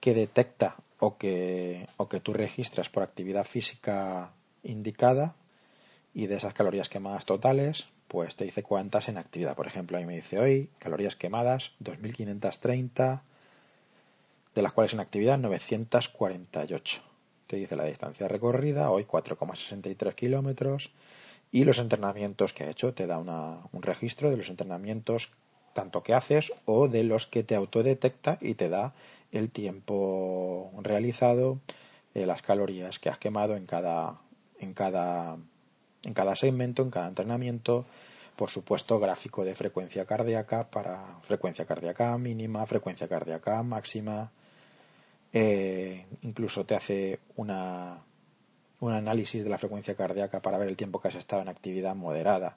que 0.00 0.14
detecta 0.14 0.76
o 1.00 1.18
que, 1.18 1.88
o 1.96 2.08
que 2.08 2.20
tú 2.20 2.32
registras 2.32 2.88
por 2.88 3.02
actividad 3.02 3.44
física 3.44 4.32
indicada 4.62 5.34
y 6.14 6.28
de 6.28 6.36
esas 6.36 6.54
calorías 6.54 6.88
quemadas 6.88 7.26
totales, 7.26 7.88
pues 8.08 8.36
te 8.36 8.44
dice 8.44 8.62
cuántas 8.62 9.08
en 9.08 9.18
actividad. 9.18 9.56
Por 9.56 9.66
ejemplo, 9.66 9.98
ahí 9.98 10.06
me 10.06 10.14
dice 10.14 10.38
hoy 10.38 10.70
calorías 10.78 11.16
quemadas 11.16 11.72
2.530, 11.82 13.20
de 14.54 14.62
las 14.62 14.72
cuales 14.72 14.94
en 14.94 15.00
actividad 15.00 15.38
948 15.38 17.15
te 17.46 17.56
dice 17.56 17.76
la 17.76 17.84
distancia 17.84 18.28
recorrida, 18.28 18.90
hoy 18.90 19.04
4,63 19.04 20.14
kilómetros, 20.14 20.90
y 21.52 21.64
los 21.64 21.78
entrenamientos 21.78 22.52
que 22.52 22.64
ha 22.64 22.70
hecho, 22.70 22.92
te 22.92 23.06
da 23.06 23.18
un 23.18 23.82
registro 23.82 24.30
de 24.30 24.36
los 24.36 24.48
entrenamientos 24.48 25.30
tanto 25.72 26.02
que 26.02 26.14
haces 26.14 26.52
o 26.64 26.88
de 26.88 27.04
los 27.04 27.26
que 27.26 27.44
te 27.44 27.54
autodetecta 27.54 28.38
y 28.40 28.54
te 28.54 28.68
da 28.68 28.94
el 29.30 29.50
tiempo 29.50 30.72
realizado, 30.80 31.60
eh, 32.14 32.26
las 32.26 32.42
calorías 32.42 32.98
que 32.98 33.10
has 33.10 33.18
quemado 33.18 33.56
en 33.56 33.66
cada, 33.66 34.18
en 34.58 34.72
cada, 34.72 35.36
en 36.02 36.14
cada 36.14 36.34
segmento, 36.34 36.82
en 36.82 36.90
cada 36.90 37.08
entrenamiento, 37.08 37.84
por 38.36 38.50
supuesto 38.50 38.98
gráfico 38.98 39.44
de 39.44 39.54
frecuencia 39.54 40.06
cardíaca 40.06 40.70
para 40.70 41.20
frecuencia 41.22 41.66
cardíaca 41.66 42.16
mínima, 42.16 42.64
frecuencia 42.66 43.06
cardíaca 43.06 43.62
máxima, 43.62 44.30
eh, 45.32 46.06
incluso 46.22 46.64
te 46.64 46.74
hace 46.74 47.20
una, 47.36 48.02
un 48.80 48.92
análisis 48.92 49.42
de 49.42 49.50
la 49.50 49.58
frecuencia 49.58 49.94
cardíaca 49.94 50.40
para 50.40 50.58
ver 50.58 50.68
el 50.68 50.76
tiempo 50.76 51.00
que 51.00 51.08
has 51.08 51.14
estado 51.14 51.42
en 51.42 51.48
actividad 51.48 51.94
moderada 51.94 52.56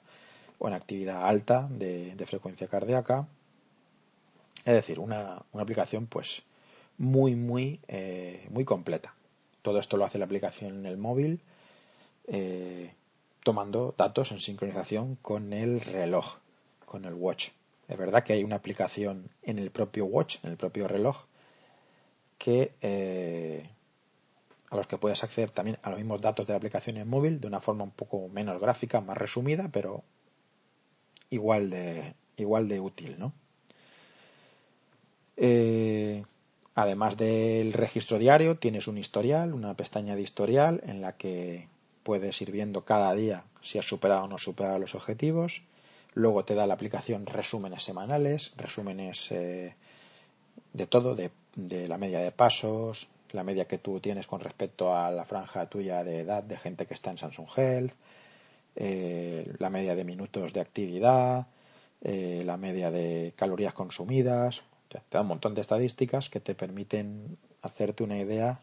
o 0.58 0.68
en 0.68 0.74
actividad 0.74 1.26
alta 1.26 1.68
de, 1.70 2.14
frecuencia 2.26 2.68
cardíaca. 2.68 3.26
Es 4.58 4.74
decir, 4.74 4.98
una, 4.98 5.42
aplicación 5.54 6.06
pues 6.06 6.42
muy, 6.98 7.34
muy, 7.34 7.80
eh, 7.88 8.46
muy 8.50 8.64
completa. 8.64 9.14
Todo 9.62 9.80
esto 9.80 9.96
lo 9.96 10.04
hace 10.04 10.18
la 10.18 10.26
aplicación 10.26 10.78
en 10.80 10.86
el 10.86 10.98
móvil, 10.98 11.40
eh, 12.28 12.92
tomando 13.42 13.94
datos 13.96 14.32
en 14.32 14.40
sincronización 14.40 15.16
con 15.16 15.52
el 15.52 15.80
reloj, 15.80 16.36
con 16.84 17.06
el 17.06 17.14
watch. 17.14 17.48
Es 17.88 17.98
verdad 17.98 18.22
que 18.22 18.34
hay 18.34 18.44
una 18.44 18.56
aplicación 18.56 19.30
en 19.42 19.58
el 19.58 19.70
propio 19.70 20.04
watch, 20.04 20.44
en 20.44 20.50
el 20.50 20.56
propio 20.56 20.86
reloj, 20.86 21.24
que 22.40 22.72
eh, 22.80 23.68
a 24.70 24.76
los 24.76 24.86
que 24.86 24.96
puedes 24.96 25.22
acceder 25.22 25.50
también 25.50 25.78
a 25.82 25.90
los 25.90 25.98
mismos 25.98 26.22
datos 26.22 26.46
de 26.46 26.54
la 26.54 26.56
aplicación 26.56 26.96
en 26.96 27.06
móvil 27.06 27.38
de 27.38 27.46
una 27.46 27.60
forma 27.60 27.84
un 27.84 27.90
poco 27.90 28.28
menos 28.28 28.58
gráfica, 28.58 29.02
más 29.02 29.18
resumida, 29.18 29.68
pero 29.70 30.02
igual 31.28 31.68
de 31.68 32.14
igual 32.38 32.66
de 32.66 32.80
útil, 32.80 33.16
¿no? 33.18 33.34
Eh, 35.36 36.24
además 36.74 37.18
del 37.18 37.74
registro 37.74 38.18
diario, 38.18 38.56
tienes 38.56 38.88
un 38.88 38.96
historial, 38.96 39.52
una 39.52 39.74
pestaña 39.74 40.16
de 40.16 40.22
historial 40.22 40.80
en 40.86 41.02
la 41.02 41.18
que 41.18 41.68
puedes 42.04 42.40
ir 42.40 42.52
viendo 42.52 42.86
cada 42.86 43.14
día 43.14 43.44
si 43.60 43.78
has 43.78 43.86
superado 43.86 44.24
o 44.24 44.28
no 44.28 44.38
superado 44.38 44.78
los 44.78 44.94
objetivos. 44.94 45.62
Luego 46.14 46.46
te 46.46 46.54
da 46.54 46.66
la 46.66 46.74
aplicación 46.74 47.26
resúmenes 47.26 47.82
semanales, 47.82 48.54
resúmenes 48.56 49.30
eh, 49.30 49.74
de 50.80 50.86
todo, 50.86 51.14
de 51.14 51.30
de 51.54 51.88
la 51.88 51.98
media 51.98 52.20
de 52.20 52.32
pasos, 52.32 53.08
la 53.32 53.44
media 53.44 53.66
que 53.66 53.78
tú 53.78 54.00
tienes 54.00 54.26
con 54.26 54.40
respecto 54.40 54.94
a 54.94 55.10
la 55.10 55.24
franja 55.24 55.66
tuya 55.66 56.04
de 56.04 56.20
edad 56.20 56.42
de 56.42 56.58
gente 56.58 56.86
que 56.86 56.94
está 56.94 57.10
en 57.10 57.18
Samsung 57.18 57.48
Health, 57.56 57.92
eh, 58.76 59.52
la 59.58 59.70
media 59.70 59.94
de 59.94 60.04
minutos 60.04 60.52
de 60.52 60.60
actividad, 60.60 61.46
eh, 62.00 62.42
la 62.44 62.56
media 62.56 62.90
de 62.90 63.34
calorías 63.36 63.74
consumidas, 63.74 64.62
te 64.88 65.00
da 65.10 65.20
un 65.20 65.28
montón 65.28 65.54
de 65.54 65.60
estadísticas 65.60 66.28
que 66.28 66.40
te 66.40 66.54
permiten 66.54 67.36
hacerte 67.62 68.02
una 68.02 68.18
idea 68.18 68.60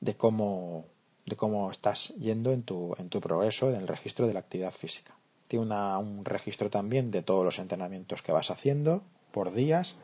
de 0.00 0.14
cómo, 0.14 0.84
de 1.26 1.36
cómo 1.36 1.70
estás 1.70 2.08
yendo 2.18 2.52
en 2.52 2.62
tu, 2.62 2.94
en 2.98 3.08
tu 3.08 3.20
progreso 3.20 3.70
en 3.70 3.76
el 3.76 3.88
registro 3.88 4.26
de 4.26 4.34
la 4.34 4.40
actividad 4.40 4.72
física. 4.72 5.14
Tiene 5.48 5.64
un 5.64 6.24
registro 6.24 6.70
también 6.70 7.10
de 7.10 7.22
todos 7.22 7.44
los 7.44 7.58
entrenamientos 7.58 8.22
que 8.22 8.30
vas 8.30 8.52
haciendo 8.52 9.02
por 9.32 9.52
días. 9.52 9.96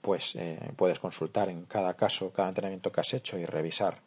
Pues 0.00 0.36
eh, 0.36 0.72
puedes 0.76 1.00
consultar 1.00 1.48
en 1.48 1.64
cada 1.64 1.94
caso, 1.94 2.32
cada 2.32 2.48
entrenamiento 2.48 2.92
que 2.92 3.00
has 3.00 3.14
hecho 3.14 3.38
y 3.38 3.44
revisar 3.44 3.98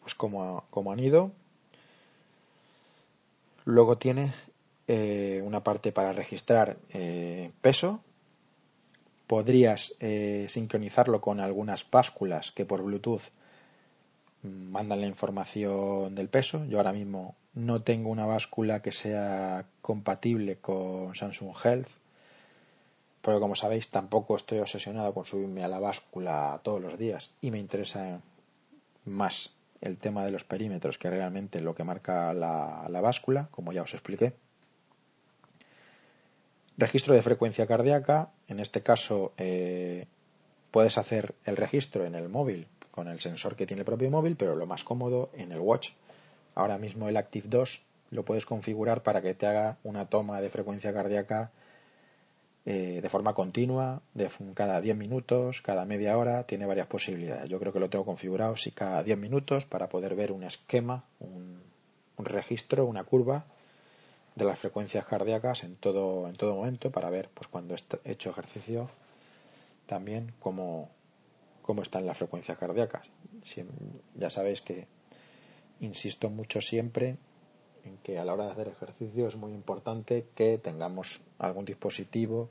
pues 0.00 0.14
cómo, 0.14 0.64
cómo 0.70 0.92
han 0.92 1.00
ido. 1.00 1.32
Luego 3.64 3.98
tiene 3.98 4.32
eh, 4.86 5.42
una 5.44 5.62
parte 5.62 5.92
para 5.92 6.12
registrar 6.12 6.76
eh, 6.90 7.52
peso. 7.60 8.00
Podrías 9.26 9.92
sincronizarlo 10.48 11.20
con 11.20 11.38
algunas 11.38 11.84
básculas 11.90 12.50
que 12.50 12.64
por 12.64 12.80
Bluetooth 12.82 13.20
mandan 14.42 15.02
la 15.02 15.06
información 15.06 16.14
del 16.14 16.30
peso. 16.30 16.64
Yo 16.64 16.78
ahora 16.78 16.94
mismo 16.94 17.34
no 17.54 17.82
tengo 17.82 18.10
una 18.10 18.24
báscula 18.24 18.80
que 18.80 18.92
sea 18.92 19.66
compatible 19.82 20.56
con 20.58 21.14
Samsung 21.14 21.54
Health, 21.62 21.88
porque 23.28 23.40
como 23.40 23.56
sabéis 23.56 23.90
tampoco 23.90 24.36
estoy 24.36 24.58
obsesionado 24.58 25.12
con 25.12 25.26
subirme 25.26 25.62
a 25.62 25.68
la 25.68 25.78
báscula 25.78 26.58
todos 26.62 26.80
los 26.80 26.96
días 26.96 27.34
y 27.42 27.50
me 27.50 27.58
interesa 27.58 28.22
más 29.04 29.52
el 29.82 29.98
tema 29.98 30.24
de 30.24 30.30
los 30.30 30.44
perímetros 30.44 30.96
que 30.96 31.10
realmente 31.10 31.60
lo 31.60 31.74
que 31.74 31.84
marca 31.84 32.32
la, 32.32 33.00
báscula, 33.02 33.48
como 33.50 33.74
ya 33.74 33.82
os 33.82 33.92
expliqué. 33.92 34.32
Registro 36.78 37.12
de 37.12 37.20
frecuencia 37.20 37.66
cardíaca, 37.66 38.30
en 38.48 38.60
este 38.60 38.82
caso 38.82 39.34
eh, 39.36 40.06
puedes 40.70 40.96
hacer 40.96 41.34
el 41.44 41.58
registro 41.58 42.06
en 42.06 42.14
el 42.14 42.30
móvil 42.30 42.66
con 42.90 43.08
el 43.08 43.20
sensor 43.20 43.56
que 43.56 43.66
tiene 43.66 43.82
el 43.82 43.86
propio 43.86 44.08
móvil, 44.08 44.36
pero 44.36 44.56
lo 44.56 44.64
más 44.64 44.84
cómodo 44.84 45.28
en 45.34 45.52
el 45.52 45.60
watch. 45.60 45.90
Ahora 46.54 46.78
mismo 46.78 47.10
el 47.10 47.18
Active 47.18 47.48
2 47.50 47.82
lo 48.12 48.24
puedes 48.24 48.46
configurar 48.46 49.02
para 49.02 49.20
que 49.20 49.34
te 49.34 49.46
haga 49.46 49.76
una 49.84 50.06
toma 50.06 50.40
de 50.40 50.48
frecuencia 50.48 50.94
cardíaca 50.94 51.50
eh, 52.70 53.00
de 53.00 53.08
forma 53.08 53.32
continua, 53.32 54.02
de 54.12 54.28
cada 54.52 54.78
10 54.82 54.94
minutos, 54.94 55.62
cada 55.62 55.86
media 55.86 56.18
hora, 56.18 56.44
tiene 56.44 56.66
varias 56.66 56.86
posibilidades. 56.86 57.48
Yo 57.48 57.58
creo 57.58 57.72
que 57.72 57.80
lo 57.80 57.88
tengo 57.88 58.04
configurado 58.04 58.58
si 58.58 58.72
cada 58.72 59.02
10 59.02 59.16
minutos 59.16 59.64
para 59.64 59.88
poder 59.88 60.14
ver 60.14 60.32
un 60.32 60.42
esquema, 60.42 61.02
un, 61.18 61.62
registro, 62.18 62.84
una 62.84 63.04
curva 63.04 63.46
de 64.34 64.44
las 64.44 64.58
frecuencias 64.58 65.06
cardíacas 65.06 65.64
en 65.64 65.76
todo, 65.76 66.28
en 66.28 66.36
todo 66.36 66.56
momento 66.56 66.90
para 66.90 67.08
ver 67.08 67.30
pues 67.32 67.48
cuando 67.48 67.74
he 67.74 68.12
hecho 68.12 68.28
ejercicio 68.28 68.90
también 69.86 70.34
cómo, 70.38 70.90
cómo 71.62 71.80
están 71.80 72.04
las 72.04 72.18
frecuencias 72.18 72.58
cardíacas. 72.58 73.08
Ya 74.14 74.28
sabéis 74.28 74.60
que 74.60 74.86
insisto 75.80 76.28
mucho 76.28 76.60
siempre 76.60 77.16
en 77.84 77.96
que 77.98 78.18
a 78.18 78.26
la 78.26 78.34
hora 78.34 78.44
de 78.44 78.52
hacer 78.52 78.68
ejercicio 78.68 79.26
es 79.26 79.36
muy 79.36 79.52
importante 79.52 80.26
que 80.34 80.58
tengamos 80.58 81.22
algún 81.38 81.64
dispositivo 81.64 82.50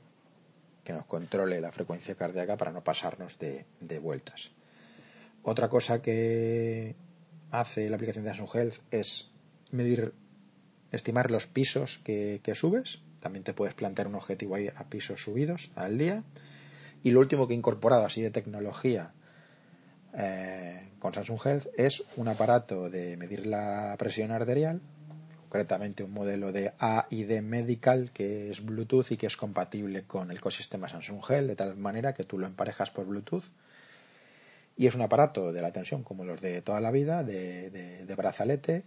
que 0.84 0.92
nos 0.92 1.06
controle 1.06 1.60
la 1.60 1.72
frecuencia 1.72 2.14
cardíaca 2.14 2.56
para 2.56 2.72
no 2.72 2.82
pasarnos 2.82 3.38
de, 3.38 3.64
vueltas. 3.98 4.50
Otra 5.42 5.68
cosa 5.68 6.02
que 6.02 6.96
hace 7.50 7.88
la 7.88 7.96
aplicación 7.96 8.24
de 8.24 8.30
Samsung 8.30 8.54
Health 8.54 8.74
es 8.90 9.30
medir, 9.70 10.14
estimar 10.90 11.30
los 11.30 11.46
pisos 11.46 11.98
que, 12.04 12.40
que 12.42 12.54
subes. 12.54 13.00
También 13.20 13.44
te 13.44 13.54
puedes 13.54 13.74
plantear 13.74 14.08
un 14.08 14.14
objetivo 14.14 14.54
ahí 14.54 14.68
a 14.68 14.84
pisos 14.88 15.22
subidos 15.22 15.70
al 15.74 15.98
día 15.98 16.24
y 17.02 17.10
lo 17.10 17.20
último 17.20 17.46
que 17.46 17.54
he 17.54 17.56
incorporado 17.56 18.04
así 18.04 18.22
de 18.22 18.30
tecnología 18.30 19.12
eh, 20.14 20.88
con 20.98 21.14
Samsung 21.14 21.40
Health 21.44 21.66
es 21.76 22.02
un 22.16 22.28
aparato 22.28 22.90
de 22.90 23.16
medir 23.16 23.46
la 23.46 23.94
presión 23.98 24.30
arterial, 24.32 24.80
concretamente 25.48 26.04
un 26.04 26.12
modelo 26.12 26.52
de 26.52 26.72
AID 26.78 27.40
Medical 27.40 28.10
que 28.12 28.50
es 28.50 28.62
Bluetooth 28.62 29.10
y 29.12 29.16
que 29.16 29.26
es 29.26 29.36
compatible 29.38 30.02
con 30.02 30.30
el 30.30 30.36
ecosistema 30.36 30.90
Samsung 30.90 31.22
Health, 31.26 31.48
de 31.48 31.56
tal 31.56 31.74
manera 31.76 32.12
que 32.12 32.24
tú 32.24 32.38
lo 32.38 32.46
emparejas 32.46 32.90
por 32.90 33.06
Bluetooth. 33.06 33.44
Y 34.76 34.86
es 34.86 34.94
un 34.94 35.00
aparato 35.00 35.52
de 35.52 35.62
la 35.62 35.72
tensión 35.72 36.02
como 36.02 36.24
los 36.24 36.40
de 36.42 36.60
toda 36.60 36.80
la 36.80 36.90
vida, 36.90 37.24
de, 37.24 38.14
brazalete. 38.14 38.84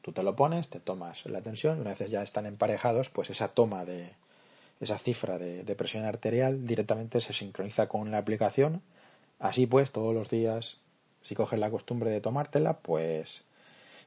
Tú 0.00 0.12
te 0.12 0.22
lo 0.22 0.36
pones, 0.36 0.70
te 0.70 0.78
tomas 0.78 1.26
la 1.26 1.42
tensión, 1.42 1.80
una 1.80 1.94
vez 1.94 2.08
ya 2.08 2.22
están 2.22 2.46
emparejados, 2.46 3.10
pues 3.10 3.28
esa 3.28 3.48
toma 3.48 3.84
de, 3.84 4.12
esa 4.80 4.96
cifra 4.96 5.38
de, 5.38 5.74
presión 5.74 6.04
arterial 6.04 6.64
directamente 6.64 7.20
se 7.20 7.32
sincroniza 7.32 7.88
con 7.88 8.12
la 8.12 8.18
aplicación. 8.18 8.80
Así 9.40 9.66
pues, 9.66 9.90
todos 9.90 10.14
los 10.14 10.30
días, 10.30 10.78
si 11.22 11.34
coges 11.34 11.58
la 11.58 11.70
costumbre 11.70 12.10
de 12.10 12.20
tomártela, 12.20 12.78
pues 12.78 13.42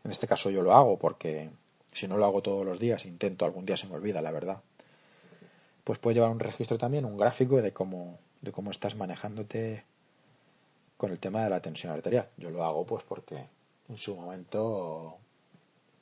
en 0.06 0.12
este 0.12 0.28
caso 0.28 0.50
yo 0.50 0.62
lo 0.62 0.74
hago 0.74 0.98
porque 0.98 1.50
si 1.93 2.08
no 2.08 2.17
lo 2.17 2.25
hago 2.25 2.41
todos 2.41 2.65
los 2.65 2.79
días, 2.79 3.06
intento, 3.06 3.45
algún 3.45 3.65
día 3.65 3.77
se 3.77 3.88
me 3.88 3.95
olvida, 3.95 4.21
la 4.21 4.32
verdad. 4.32 4.62
Pues 5.84 5.99
puedes 5.99 6.15
llevar 6.15 6.32
un 6.32 6.39
registro 6.39 6.77
también, 6.77 7.06
un 7.06 7.17
gráfico 7.17 7.62
de 7.62 7.73
cómo, 7.73 8.19
de 8.41 8.51
cómo 8.51 8.71
estás 8.71 8.95
manejándote 8.95 9.84
con 10.97 11.12
el 11.12 11.19
tema 11.19 11.43
de 11.43 11.49
la 11.49 11.62
tensión 11.62 11.91
arterial. 11.91 12.29
Yo 12.38 12.49
lo 12.49 12.63
hago 12.63 12.86
pues 12.86 13.03
porque 13.03 13.47
en 13.89 13.97
su 13.97 14.15
momento 14.15 15.17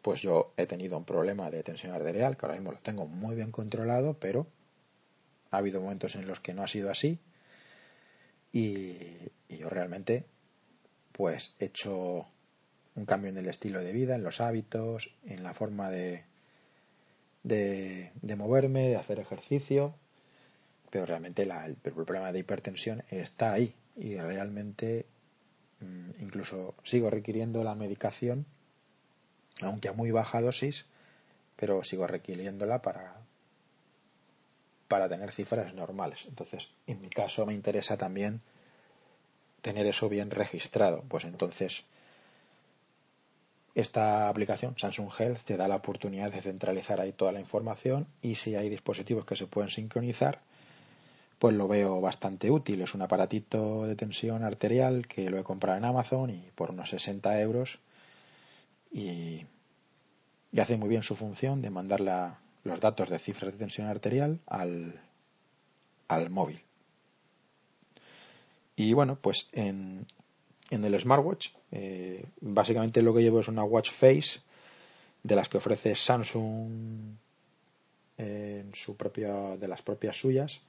pues 0.01 0.21
yo 0.21 0.54
he 0.58 0.65
tenido 0.65 0.97
un 0.97 1.06
problema 1.06 1.51
de 1.51 1.63
tensión 1.63 1.93
arterial 1.93 2.38
que 2.38 2.45
ahora 2.45 2.58
mismo 2.58 2.71
lo 2.71 2.80
tengo 2.80 3.08
muy 3.08 3.36
bien 3.36 3.51
controlado, 3.51 4.15
pero 4.19 4.47
ha 5.51 5.58
habido 5.58 5.82
momentos 5.82 6.15
en 6.15 6.27
los 6.27 6.39
que 6.39 6.54
no 6.54 6.63
ha 6.63 6.67
sido 6.67 6.89
así 6.89 7.19
y, 8.51 8.97
yo 9.49 9.69
realmente 9.69 10.25
pues 11.12 11.54
he 11.60 11.65
hecho 11.65 12.25
un 12.95 13.06
cambio 13.06 13.30
en 13.30 13.38
el 13.38 13.47
estilo 13.47 13.82
de 13.82 13.93
vida, 13.93 14.15
en 14.15 14.23
los 14.23 14.41
hábitos, 14.41 15.13
en 15.25 15.43
la 15.43 15.54
forma 15.54 15.89
de, 15.89 16.23
de, 17.43 18.36
moverme, 18.36 18.89
de 18.89 18.95
hacer 18.95 19.19
ejercicio, 19.19 19.95
pero 20.89 21.06
realmente 21.06 21.43
el, 21.43 21.75
problema 21.84 22.32
de 22.32 22.39
hipertensión 22.39 23.04
está 23.10 23.54
ahí 23.54 23.73
y 23.95 24.17
realmente 24.17 25.06
mm, 25.80 26.21
incluso 26.21 26.75
sigo 26.84 27.10
requiriendo 27.10 27.63
la 27.63 27.75
medicación, 27.75 28.45
aunque 29.62 29.89
a 29.89 29.93
muy 29.93 30.12
baja 30.12 30.41
dosis, 30.41 30.86
pero 31.56 31.84
sigo 31.84 32.08
requiriéndola 32.08 32.82
para, 32.82 33.21
para 34.88 35.08
tener 35.08 35.32
cifras 35.32 35.73
normales. 35.73 36.25
Entonces, 36.27 36.69
en 36.88 37.01
mi 37.01 37.10
caso 37.10 37.45
me 37.45 37.54
interesa 37.54 37.97
también 37.97 38.41
tener 39.62 39.86
eso 39.86 40.10
bien 40.10 40.32
registrado. 40.32 41.04
Pues 41.08 41.23
entonces, 41.23 41.86
esta 43.73 44.27
aplicación, 44.27 44.75
Samsung 44.77 45.10
Health, 45.17 45.43
te 45.45 45.57
da 45.57 45.67
la 45.67 45.77
oportunidad 45.77 46.31
de 46.31 46.41
centralizar 46.41 46.99
ahí 46.99 47.13
toda 47.13 47.31
la 47.31 47.39
información 47.39 48.07
y 48.21 48.36
si 48.36 48.55
hay 48.55 48.69
dispositivos 48.69 49.25
que 49.25 49.36
se 49.36 49.47
pueden 49.47 49.69
sincronizar, 49.69 50.41
pues 51.39 51.55
lo 51.55 51.67
veo 51.67 52.01
bastante 52.01 52.51
útil. 52.51 52.81
Es 52.81 52.93
un 52.93 53.01
aparatito 53.01 53.88
de 53.88 53.95
tensión 53.95 54.43
arterial 54.43 55.07
que 55.07 55.29
lo 55.29 55.39
he 55.39 55.43
comprado 55.43 55.77
en 55.77 55.86
Amazon 55.86 56.29
y 56.29 56.51
por 56.53 56.71
unos 56.71 56.89
60 56.89 57.39
euros 57.41 57.79
y, 58.91 59.45
hace 60.57 60.75
muy 60.75 60.89
bien 60.89 61.03
su 61.03 61.15
función 61.15 61.62
de 61.62 61.69
mandar 61.69 62.01
la, 62.01 62.39
los 62.63 62.79
datos 62.79 63.10
de 63.10 63.19
cifras 63.19 63.53
de 63.53 63.57
tensión 63.57 63.88
arterial 63.88 64.39
al, 64.47 64.99
al 66.10 66.29
móvil. 66.29 66.62
Y 68.75 68.93
bueno, 68.93 69.17
pues 69.21 69.47
en, 69.53 70.05
en 70.71 70.84
el 70.86 70.99
smartwatch, 70.99 71.49
eh, 71.71 72.25
básicamente 72.39 73.01
lo 73.01 73.13
que 73.13 73.21
llevo 73.21 73.41
es 73.41 73.47
una 73.49 73.63
watch 73.63 73.91
face 73.91 74.39
de 75.21 75.36
las 75.36 75.49
que 75.49 75.57
ofrece 75.57 75.93
Samsung 75.93 77.15
en 78.17 78.73
su 78.73 78.95
propia, 78.95 79.57
de 79.57 79.67
las 79.67 79.81
propias 79.81 80.15
suyas, 80.15 80.62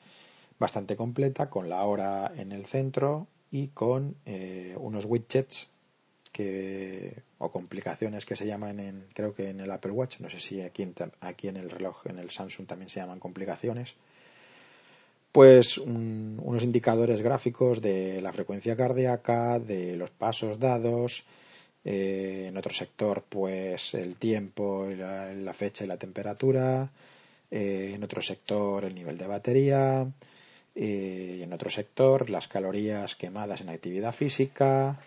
bastante 0.58 0.96
completa, 0.96 1.48
con 1.48 1.68
la 1.68 1.84
hora 1.84 2.32
en 2.36 2.52
el 2.52 2.66
centro 2.66 3.28
y 3.50 3.68
con 3.68 4.16
eh, 4.26 4.76
unos 4.78 5.04
widgets 5.04 5.68
que 6.32 7.22
o 7.38 7.52
complicaciones 7.52 8.24
que 8.24 8.36
se 8.36 8.46
llaman 8.46 8.80
en 8.80 9.06
creo 9.12 9.34
que 9.34 9.50
en 9.50 9.60
el 9.60 9.70
Apple 9.70 9.92
Watch 9.92 10.18
no 10.20 10.30
sé 10.30 10.40
si 10.40 10.62
aquí 10.62 10.82
en, 10.82 10.94
aquí 11.20 11.48
en 11.48 11.58
el 11.58 11.68
reloj 11.68 12.06
en 12.06 12.18
el 12.18 12.30
Samsung 12.30 12.66
también 12.66 12.88
se 12.88 13.00
llaman 13.00 13.20
complicaciones 13.20 13.94
pues 15.33 15.79
unos 15.79 16.62
indicadores 16.62 17.23
gráficos 17.23 17.81
de 17.81 18.21
la 18.21 18.35
frecuencia 18.35 18.77
cardíaca 18.77 19.59
de 19.59 19.97
los 19.97 20.11
pasos 20.11 20.61
dados 20.61 21.25
eh, 21.85 22.47
en 22.49 22.57
otro 22.59 22.75
sector 22.75 23.25
pues 23.27 23.95
el 23.95 24.16
tiempo 24.16 24.87
la, 24.87 25.55
fecha 25.55 25.85
y 25.85 25.88
la 25.88 25.97
temperatura 25.97 26.90
eh, 27.51 27.92
en 27.95 28.05
otro 28.05 28.21
sector 28.21 28.85
el 28.85 28.95
nivel 28.95 29.16
de 29.16 29.27
batería 29.27 30.07
eh, 30.75 31.37
y 31.38 31.42
en 31.42 31.53
otro 31.55 31.71
sector 31.71 32.29
las 32.29 32.47
calorías 32.47 33.16
quemadas 33.16 33.62
en 33.62 33.71
actividad 33.71 34.14
física 34.14 35.01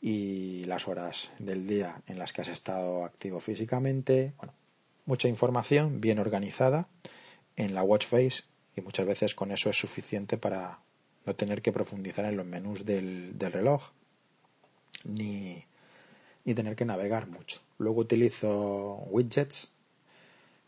y 0.00 0.64
las 0.64 0.88
horas 0.88 1.30
del 1.38 1.66
día 1.66 2.02
en 2.08 2.18
las 2.18 2.32
que 2.32 2.42
has 2.42 2.48
estado 2.48 3.04
activo 3.04 3.40
físicamente. 3.40 4.34
Bueno, 4.36 4.52
mucha 5.06 5.28
información 5.28 6.00
bien 6.00 6.18
organizada 6.18 6.88
en 7.56 7.74
la 7.74 7.82
watch 7.82 8.06
face 8.06 8.42
y 8.76 8.80
muchas 8.80 9.06
veces 9.06 9.34
con 9.34 9.50
eso 9.52 9.70
es 9.70 9.78
suficiente 9.78 10.36
para 10.36 10.80
no 11.26 11.34
tener 11.34 11.62
que 11.62 11.72
profundizar 11.72 12.24
en 12.26 12.36
los 12.36 12.46
menús 12.46 12.84
del, 12.84 13.34
reloj 13.38 13.90
ni, 15.04 15.64
ni 16.44 16.54
tener 16.54 16.76
que 16.76 16.84
navegar 16.84 17.28
mucho. 17.28 17.60
Luego 17.78 18.00
utilizo 18.00 18.96
widgets 19.10 19.70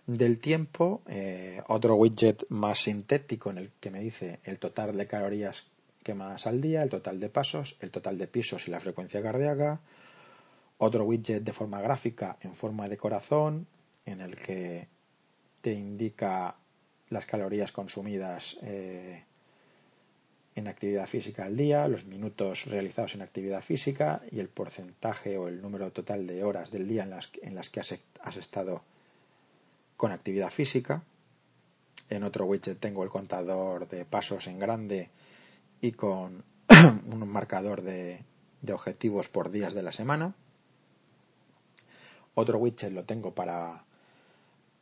del 0.07 0.39
tiempo, 0.39 1.03
eh, 1.09 1.61
otro 1.67 1.97
widget 1.97 2.47
más 2.49 2.81
sintético 2.83 3.51
en 3.51 3.59
el 3.59 3.71
que 3.81 3.91
me 3.91 4.01
dice 4.01 4.41
el 4.45 4.59
total 4.59 4.97
de 4.97 5.07
calorías 5.07 5.65
quemadas 6.03 6.47
al 6.47 6.61
día, 6.61 6.83
el 6.83 6.91
total 6.91 7.19
de 7.19 7.29
pasos, 7.29 7.77
el 7.81 7.91
total 7.91 8.17
de 8.17 8.29
pisos 8.29 8.69
y 8.69 8.71
la 8.71 8.81
frecuencia 8.81 9.21
cardíaca, 9.21 9.81
otro 10.79 11.05
widget 11.05 11.43
de 11.43 11.53
forma 11.53 11.81
gráfica 11.81 12.39
en 12.43 12.55
forma 12.55 12.89
de 12.89 12.97
corazón 12.97 13.67
en 14.05 14.21
el 14.21 14.37
que 14.37 14.87
te 15.61 15.73
indica 15.73 16.55
las 17.11 17.27
calorías 17.27 17.73
consumidas 17.73 18.57
eh, 18.63 19.25
en 20.55 20.69
actividad 20.69 21.07
física 21.07 21.45
al 21.45 21.57
día, 21.57 21.87
los 21.87 22.05
minutos 22.07 22.65
realizados 22.65 23.15
en 23.15 23.23
actividad 23.23 23.63
física 23.63 24.23
y 24.31 24.41
el 24.41 24.49
porcentaje 24.49 25.37
o 25.37 25.49
el 25.49 25.61
número 25.61 25.93
total 25.93 26.27
de 26.27 26.43
horas 26.43 26.71
del 26.71 26.89
día 26.89 27.03
en 27.05 27.11
las, 27.55 27.71
que 27.71 27.81
has, 27.81 27.95
has 28.23 28.37
estado 28.37 28.83
con 29.97 30.13
actividad 30.13 30.51
física. 30.51 31.03
En 32.09 32.23
otro 32.23 32.47
widget 32.47 32.81
tengo 32.81 33.03
el 33.05 33.11
contador 33.11 33.87
de 33.89 34.05
pasos 34.05 34.47
en 34.47 34.59
grande 34.59 35.11
y 35.81 35.93
con 35.93 36.43
un 37.13 37.29
marcador 37.29 37.83
de, 37.83 38.25
de 38.63 38.73
objetivos 38.73 39.29
por 39.29 39.51
días 39.51 39.75
de 39.75 39.83
la 39.83 39.93
semana. 39.93 40.35
Otro 42.35 42.59
widget 42.59 42.93
lo 42.93 43.05
tengo 43.05 43.35
para 43.35 43.85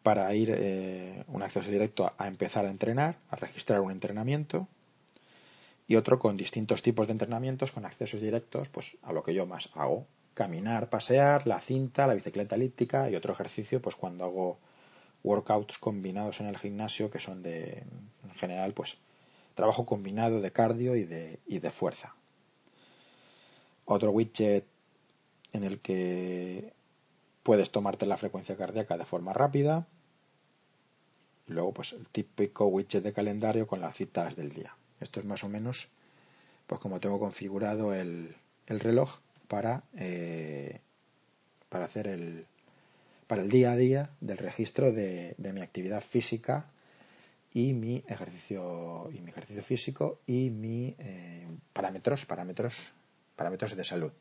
para 0.05 0.33
ir 0.35 0.53
eh, 0.55 1.25
un 1.29 1.43
acceso 1.43 1.71
directo 1.71 2.13
a, 2.19 2.29
empezar 2.29 2.67
a 2.67 2.71
entrenar, 2.71 3.17
a 3.31 3.37
registrar 3.37 3.81
un 3.81 3.91
entrenamiento 3.91 4.69
y 5.89 5.97
otro 5.97 6.19
con 6.19 6.37
distintos 6.37 6.83
tipos 6.83 7.07
de 7.07 7.13
entrenamientos 7.13 7.73
con 7.73 7.87
accesos 7.87 8.21
directos 8.21 8.69
pues 8.69 8.99
a 9.01 9.15
lo 9.15 9.23
que 9.25 9.33
yo 9.33 9.47
más 9.47 9.71
hago. 9.73 10.07
Caminar 10.35 10.91
pasear 10.91 11.47
la 11.47 11.59
cinta 11.59 12.07
la 12.07 12.13
bicicleta 12.13 12.55
elíptica 12.55 13.09
y 13.09 13.17
otro 13.17 13.33
ejercicio 13.33 13.81
pues 13.81 13.97
cuando 13.97 14.27
hago 14.27 14.59
workouts 15.23 15.79
combinados 15.79 16.39
en 16.41 16.49
el 16.49 16.59
gimnasio 16.59 17.11
que 17.11 17.19
son 17.19 17.43
de 17.43 17.83
en 18.25 18.35
general 18.37 18.75
pues 18.75 18.99
trabajo 19.55 19.87
combinado 19.87 20.43
de 20.43 20.53
cardio 20.53 20.97
y 20.97 21.05
de, 21.05 21.41
y 21.47 21.61
de 21.61 21.71
fuerza. 21.71 22.15
Otro 23.87 24.11
widget 24.11 24.67
en 25.55 25.65
el 25.65 25.81
que 25.81 26.75
puedes 27.43 27.71
tomarte 27.71 28.05
la 28.05 28.19
frecuencia 28.19 28.55
cardíaca 28.55 28.99
de 28.99 29.07
forma 29.07 29.33
rápida 29.33 29.87
luego, 31.47 31.73
pues 31.73 31.93
el 31.93 32.09
típico 32.09 32.67
widget 32.67 33.03
de 33.03 33.13
calendario 33.13 33.67
con 33.67 33.81
las 33.81 33.97
citas 33.97 34.37
del 34.37 34.51
día. 34.51 34.77
Esto 35.01 35.21
es 35.21 35.27
más 35.27 35.45
o 35.45 35.49
menos, 35.49 35.89
pues 36.67 36.81
como 36.81 37.01
tengo 37.01 37.19
configurado 37.19 37.93
el, 37.95 38.35
el 38.67 38.81
reloj 38.81 39.19
para, 39.49 39.85
eh, 39.97 40.81
para 41.69 41.87
hacer 41.87 42.09
el, 42.09 42.47
para 43.27 43.43
el 43.43 43.51
día 43.51 43.73
a 43.73 43.77
día 43.77 44.11
del 44.21 44.39
registro 44.39 44.93
de, 44.93 45.35
mi 45.39 45.61
actividad 45.61 46.03
física 46.03 46.67
y 47.53 47.73
mi 47.73 48.03
ejercicio 48.09 49.11
y 49.13 49.21
mi 49.21 49.31
ejercicio 49.31 49.63
físico 49.63 50.21
y 50.27 50.51
mi 50.51 50.95
eh, 50.99 51.47
parámetros 51.73 52.27
parámetros 52.27 52.77
parámetros 53.37 53.77
de 53.77 53.85
salud 53.85 54.13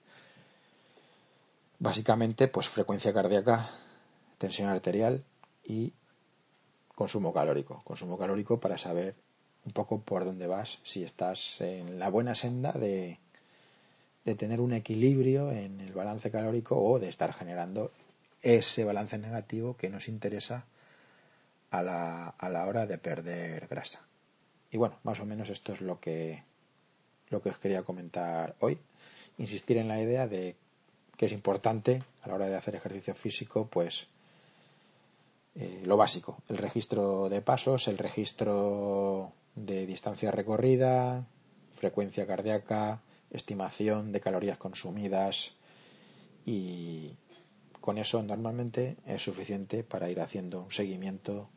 básicamente 1.79 2.47
pues 2.47 2.67
frecuencia 2.67 3.11
cardíaca 3.11 3.71
tensión 4.37 4.69
arterial 4.69 5.23
y 5.63 5.93
consumo 6.95 7.33
calórico. 7.33 7.81
Consumo 7.83 8.17
calórico 8.17 8.59
para 8.59 8.77
saber 8.77 9.15
un 9.65 9.73
poco 9.73 10.01
por 10.01 10.25
dónde 10.25 10.47
vas, 10.47 10.79
si 10.83 11.03
estás 11.03 11.61
en 11.61 11.97
la 11.99 12.09
buena 12.09 12.35
senda 12.35 12.73
de, 12.73 13.19
de 14.25 14.35
tener 14.35 14.59
un 14.59 14.73
equilibrio 14.73 15.51
en 15.51 15.79
el 15.79 15.93
balance 15.93 16.29
calórico 16.31 16.81
o 16.81 16.99
de 16.99 17.09
estar 17.09 17.33
generando 17.33 17.91
ese 18.41 18.83
balance 18.83 19.17
negativo 19.17 19.77
que 19.77 19.89
nos 19.89 20.09
interesa 20.09 20.65
a 21.71 21.81
la, 21.81 22.27
a 22.29 22.49
la 22.49 22.67
hora 22.67 22.85
de 22.85 22.97
perder 22.97 23.67
grasa. 23.67 24.01
Y 24.69 24.77
bueno, 24.77 24.99
más 25.03 25.19
o 25.19 25.25
menos 25.25 25.49
esto 25.49 25.73
es 25.73 25.81
lo 25.81 25.99
que, 25.99 26.43
lo 27.29 27.41
que 27.41 27.49
os 27.49 27.57
quería 27.57 27.83
comentar 27.83 28.55
hoy. 28.59 28.77
Insistir 29.37 29.77
en 29.77 29.87
la 29.87 30.01
idea 30.01 30.27
de 30.27 30.55
que 31.17 31.27
es 31.27 31.31
importante 31.31 32.03
a 32.21 32.27
la 32.27 32.35
hora 32.35 32.47
de 32.47 32.55
hacer 32.55 32.75
ejercicio 32.75 33.15
físico, 33.15 33.67
pues 33.67 34.07
eh, 35.55 35.83
lo 35.85 35.97
básico, 35.97 36.37
el 36.49 36.57
registro 36.57 37.29
de 37.29 37.41
pasos, 37.41 37.87
el 37.87 37.97
registro 37.97 39.33
de 39.55 39.85
distancia 39.85 40.31
recorrida, 40.31 41.27
frecuencia 41.75 42.25
cardíaca, 42.25 43.01
estimación 43.29 44.11
de 44.11 44.19
calorías 44.19 44.57
consumidas 44.57 45.53
y 46.45 47.11
con 47.81 47.97
eso 47.97 48.23
normalmente 48.23 48.97
es 49.05 49.21
suficiente 49.21 49.83
para 49.83 50.09
ir 50.09 50.21
haciendo 50.21 50.63
un 50.63 50.71
seguimiento 50.71 51.49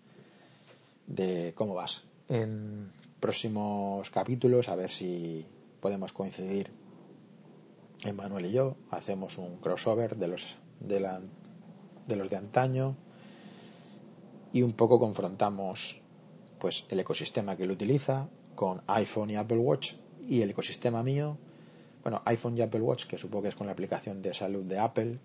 de 1.06 1.52
cómo 1.54 1.74
vas. 1.74 2.02
En 2.28 2.92
próximos 3.20 4.10
capítulos, 4.10 4.68
a 4.68 4.76
ver 4.76 4.90
si 4.90 5.46
podemos 5.80 6.12
coincidir 6.12 6.70
Manuel 8.14 8.46
y 8.46 8.52
yo, 8.52 8.76
hacemos 8.90 9.38
un 9.38 9.56
crossover 9.56 10.16
de 10.16 10.28
los 10.28 10.56
de, 10.80 11.00
la, 11.00 11.20
de 12.06 12.16
los 12.16 12.28
de 12.28 12.36
antaño 12.36 12.96
y 14.56 14.62
un 14.62 14.72
poco 14.72 14.98
confrontamos 14.98 16.00
pues 16.58 16.86
el 16.88 16.98
ecosistema 17.00 17.58
que 17.58 17.64
él 17.64 17.70
utiliza 17.72 18.26
con 18.54 18.80
iPhone 18.86 19.28
y 19.28 19.36
Apple 19.36 19.58
Watch 19.58 19.92
y 20.26 20.40
el 20.40 20.48
ecosistema 20.48 21.02
mío. 21.02 21.36
Bueno 22.02 22.22
iPhone 22.24 22.56
y 22.56 22.62
Apple 22.62 22.80
Watch 22.80 23.04
que 23.04 23.18
supongo 23.18 23.42
que 23.42 23.48
es 23.50 23.54
con 23.54 23.66
la 23.66 23.74
aplicación 23.74 24.22
de 24.22 24.32
salud 24.32 24.64
de 24.64 24.78
Apple 24.78 25.18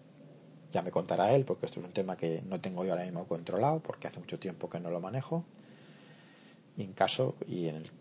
ya 0.74 0.82
me 0.82 0.91
contará 0.91 1.34
él 1.34 1.46
porque 1.46 1.65
esto 1.65 1.80
es 1.80 1.86
un 1.86 1.94
tema 1.94 2.17
que 2.17 2.41
no 2.46 2.60
tengo 2.60 2.84
yo 2.84 2.91
ahora 2.91 3.06
mismo 3.06 3.26
controlado 3.26 3.80
porque 3.80 4.08
hace 4.10 4.20
mucho 4.20 4.38
tiempo 4.38 4.70
que 4.70 4.82
no 4.82 4.89
lo 4.89 5.00
manejo. 5.00 5.46
Y 6.76 6.84
en 6.84 6.91
caso 6.91 7.36
y 7.48 7.70
en 7.70 7.78
el, 7.78 7.91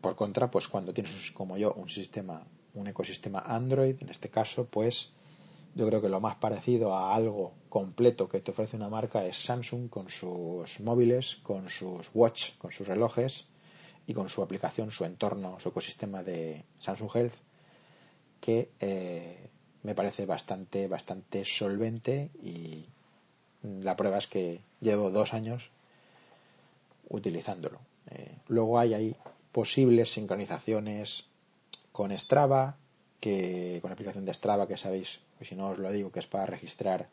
por 0.00 0.14
contra 0.14 0.52
pues 0.52 0.68
cuando 0.68 0.94
tienes 0.94 1.32
como 1.32 1.56
yo 1.56 1.72
un 1.72 1.88
sistema 1.88 2.46
un 2.74 2.86
ecosistema 2.86 3.40
Android 3.40 3.96
en 4.00 4.08
este 4.08 4.28
caso 4.28 4.68
pues 4.70 5.10
yo 5.76 5.86
creo 5.86 6.00
que 6.00 6.08
lo 6.08 6.20
más 6.20 6.36
parecido 6.36 6.96
a 6.96 7.14
algo 7.14 7.52
completo 7.68 8.30
que 8.30 8.40
te 8.40 8.50
ofrece 8.50 8.76
una 8.76 8.88
marca 8.88 9.26
es 9.26 9.36
Samsung 9.44 9.90
con 9.90 10.08
sus 10.08 10.80
móviles, 10.80 11.36
con 11.42 11.68
sus 11.68 12.08
watch, 12.14 12.56
con 12.56 12.72
sus 12.72 12.88
relojes 12.88 13.44
y 14.06 14.14
con 14.14 14.30
su 14.30 14.42
aplicación, 14.42 14.90
su 14.90 15.04
entorno, 15.04 15.60
su 15.60 15.68
ecosistema 15.68 16.22
de 16.22 16.64
Samsung 16.78 17.10
Health, 17.14 17.34
que 18.40 18.70
eh, 18.80 19.50
me 19.82 19.94
parece 19.94 20.24
bastante, 20.24 20.88
bastante 20.88 21.44
solvente 21.44 22.30
y 22.42 22.86
la 23.62 23.96
prueba 23.96 24.16
es 24.16 24.28
que 24.28 24.62
llevo 24.80 25.10
dos 25.10 25.34
años 25.34 25.70
utilizándolo. 27.10 27.80
Eh, 28.12 28.34
luego 28.48 28.78
hay 28.78 28.94
ahí 28.94 29.16
posibles 29.52 30.10
sincronizaciones 30.10 31.26
con 31.92 32.18
Strava, 32.18 32.78
que 33.20 33.78
con 33.80 33.90
la 33.90 33.94
aplicación 33.94 34.24
de 34.24 34.34
Strava 34.34 34.68
que 34.68 34.76
sabéis 34.76 35.20
pues 35.36 35.48
si 35.48 35.54
no 35.54 35.70
os 35.70 35.78
lo 35.78 35.90
digo, 35.92 36.10
que 36.10 36.20
es 36.20 36.26
para 36.26 36.46
registrar 36.46 37.08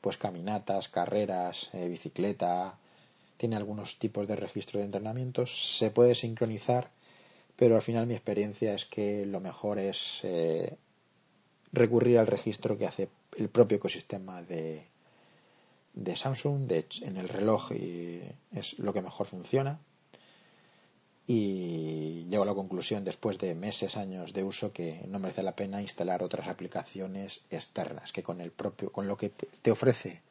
pues 0.00 0.16
caminatas, 0.16 0.88
carreras, 0.88 1.70
eh, 1.72 1.88
bicicleta, 1.88 2.78
tiene 3.36 3.56
algunos 3.56 3.98
tipos 3.98 4.26
de 4.26 4.36
registro 4.36 4.78
de 4.78 4.86
entrenamientos, 4.86 5.76
se 5.78 5.90
puede 5.90 6.14
sincronizar, 6.14 6.90
pero 7.56 7.76
al 7.76 7.82
final 7.82 8.06
mi 8.06 8.14
experiencia 8.14 8.74
es 8.74 8.84
que 8.84 9.26
lo 9.26 9.40
mejor 9.40 9.78
es 9.78 10.20
eh, 10.22 10.76
recurrir 11.72 12.18
al 12.18 12.26
registro 12.26 12.78
que 12.78 12.86
hace 12.86 13.08
el 13.36 13.48
propio 13.48 13.76
ecosistema 13.76 14.42
de, 14.42 14.86
de 15.94 16.16
Samsung, 16.16 16.66
de, 16.66 16.86
en 17.02 17.16
el 17.16 17.28
reloj 17.28 17.72
y 17.72 18.22
es 18.52 18.78
lo 18.78 18.92
que 18.92 19.02
mejor 19.02 19.26
funciona 19.26 19.80
y 21.30 22.24
llego 22.30 22.44
a 22.44 22.46
la 22.46 22.54
conclusión 22.54 23.04
después 23.04 23.38
de 23.38 23.54
meses, 23.54 23.98
años 23.98 24.32
de 24.32 24.42
uso 24.42 24.72
que 24.72 25.04
no 25.08 25.18
merece 25.18 25.42
la 25.42 25.54
pena 25.54 25.82
instalar 25.82 26.22
otras 26.22 26.48
aplicaciones 26.48 27.42
externas 27.50 28.12
que 28.12 28.22
con 28.22 28.40
el 28.40 28.50
propio, 28.50 28.90
con 28.90 29.06
lo 29.06 29.18
que 29.18 29.28
te, 29.28 29.70
ofrece 29.70 30.22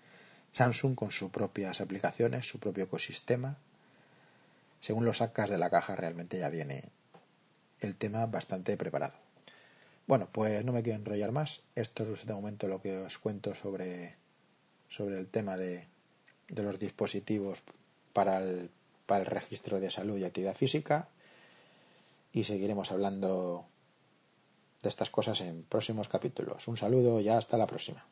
Samsung 0.54 0.96
con 0.96 1.12
sus 1.12 1.30
propias 1.30 1.82
aplicaciones, 1.82 2.48
su 2.48 2.60
propio 2.60 2.86
ecosistema. 2.86 3.58
Según 4.82 5.06
lo 5.06 5.14
sacas 5.14 5.52
de 5.52 5.60
la 5.60 5.70
caja 5.70 5.96
realmente 5.96 6.40
ya 6.40 6.50
viene 6.50 6.86
el 7.80 7.96
tema 7.96 8.26
bastante 8.26 8.76
preparado. 8.76 9.14
Bueno, 10.08 10.28
pues 10.32 10.66
no 10.66 10.74
me 10.74 10.82
quiero 10.82 10.98
enrollar 10.98 11.32
más. 11.32 11.62
Esto 11.76 12.12
es 12.12 12.26
de 12.26 12.34
momento 12.34 12.68
lo 12.68 12.82
que 12.82 12.98
os 12.98 13.20
cuento 13.20 13.54
sobre, 13.54 14.16
sobre 14.90 15.20
el 15.20 15.28
tema 15.28 15.58
de, 15.58 15.86
de 16.48 16.64
los 16.64 16.80
dispositivos 16.80 17.62
para 18.14 18.40
el 18.40 18.72
para 19.08 19.22
el 19.22 19.26
registro 19.26 19.80
de 19.80 19.90
salud 19.90 20.18
y 20.20 20.26
actividad 20.26 20.56
física 20.56 21.10
y 22.32 22.44
seguiremos 22.44 22.92
hablando 22.92 23.66
de 24.84 24.90
estas 24.90 25.10
cosas 25.10 25.42
en 25.42 25.64
próximos 25.64 26.08
capítulos. 26.08 26.68
Un 26.68 26.78
saludo 26.78 27.20
y 27.20 27.30
hasta 27.30 27.58
la 27.58 27.66
próxima. 27.66 28.06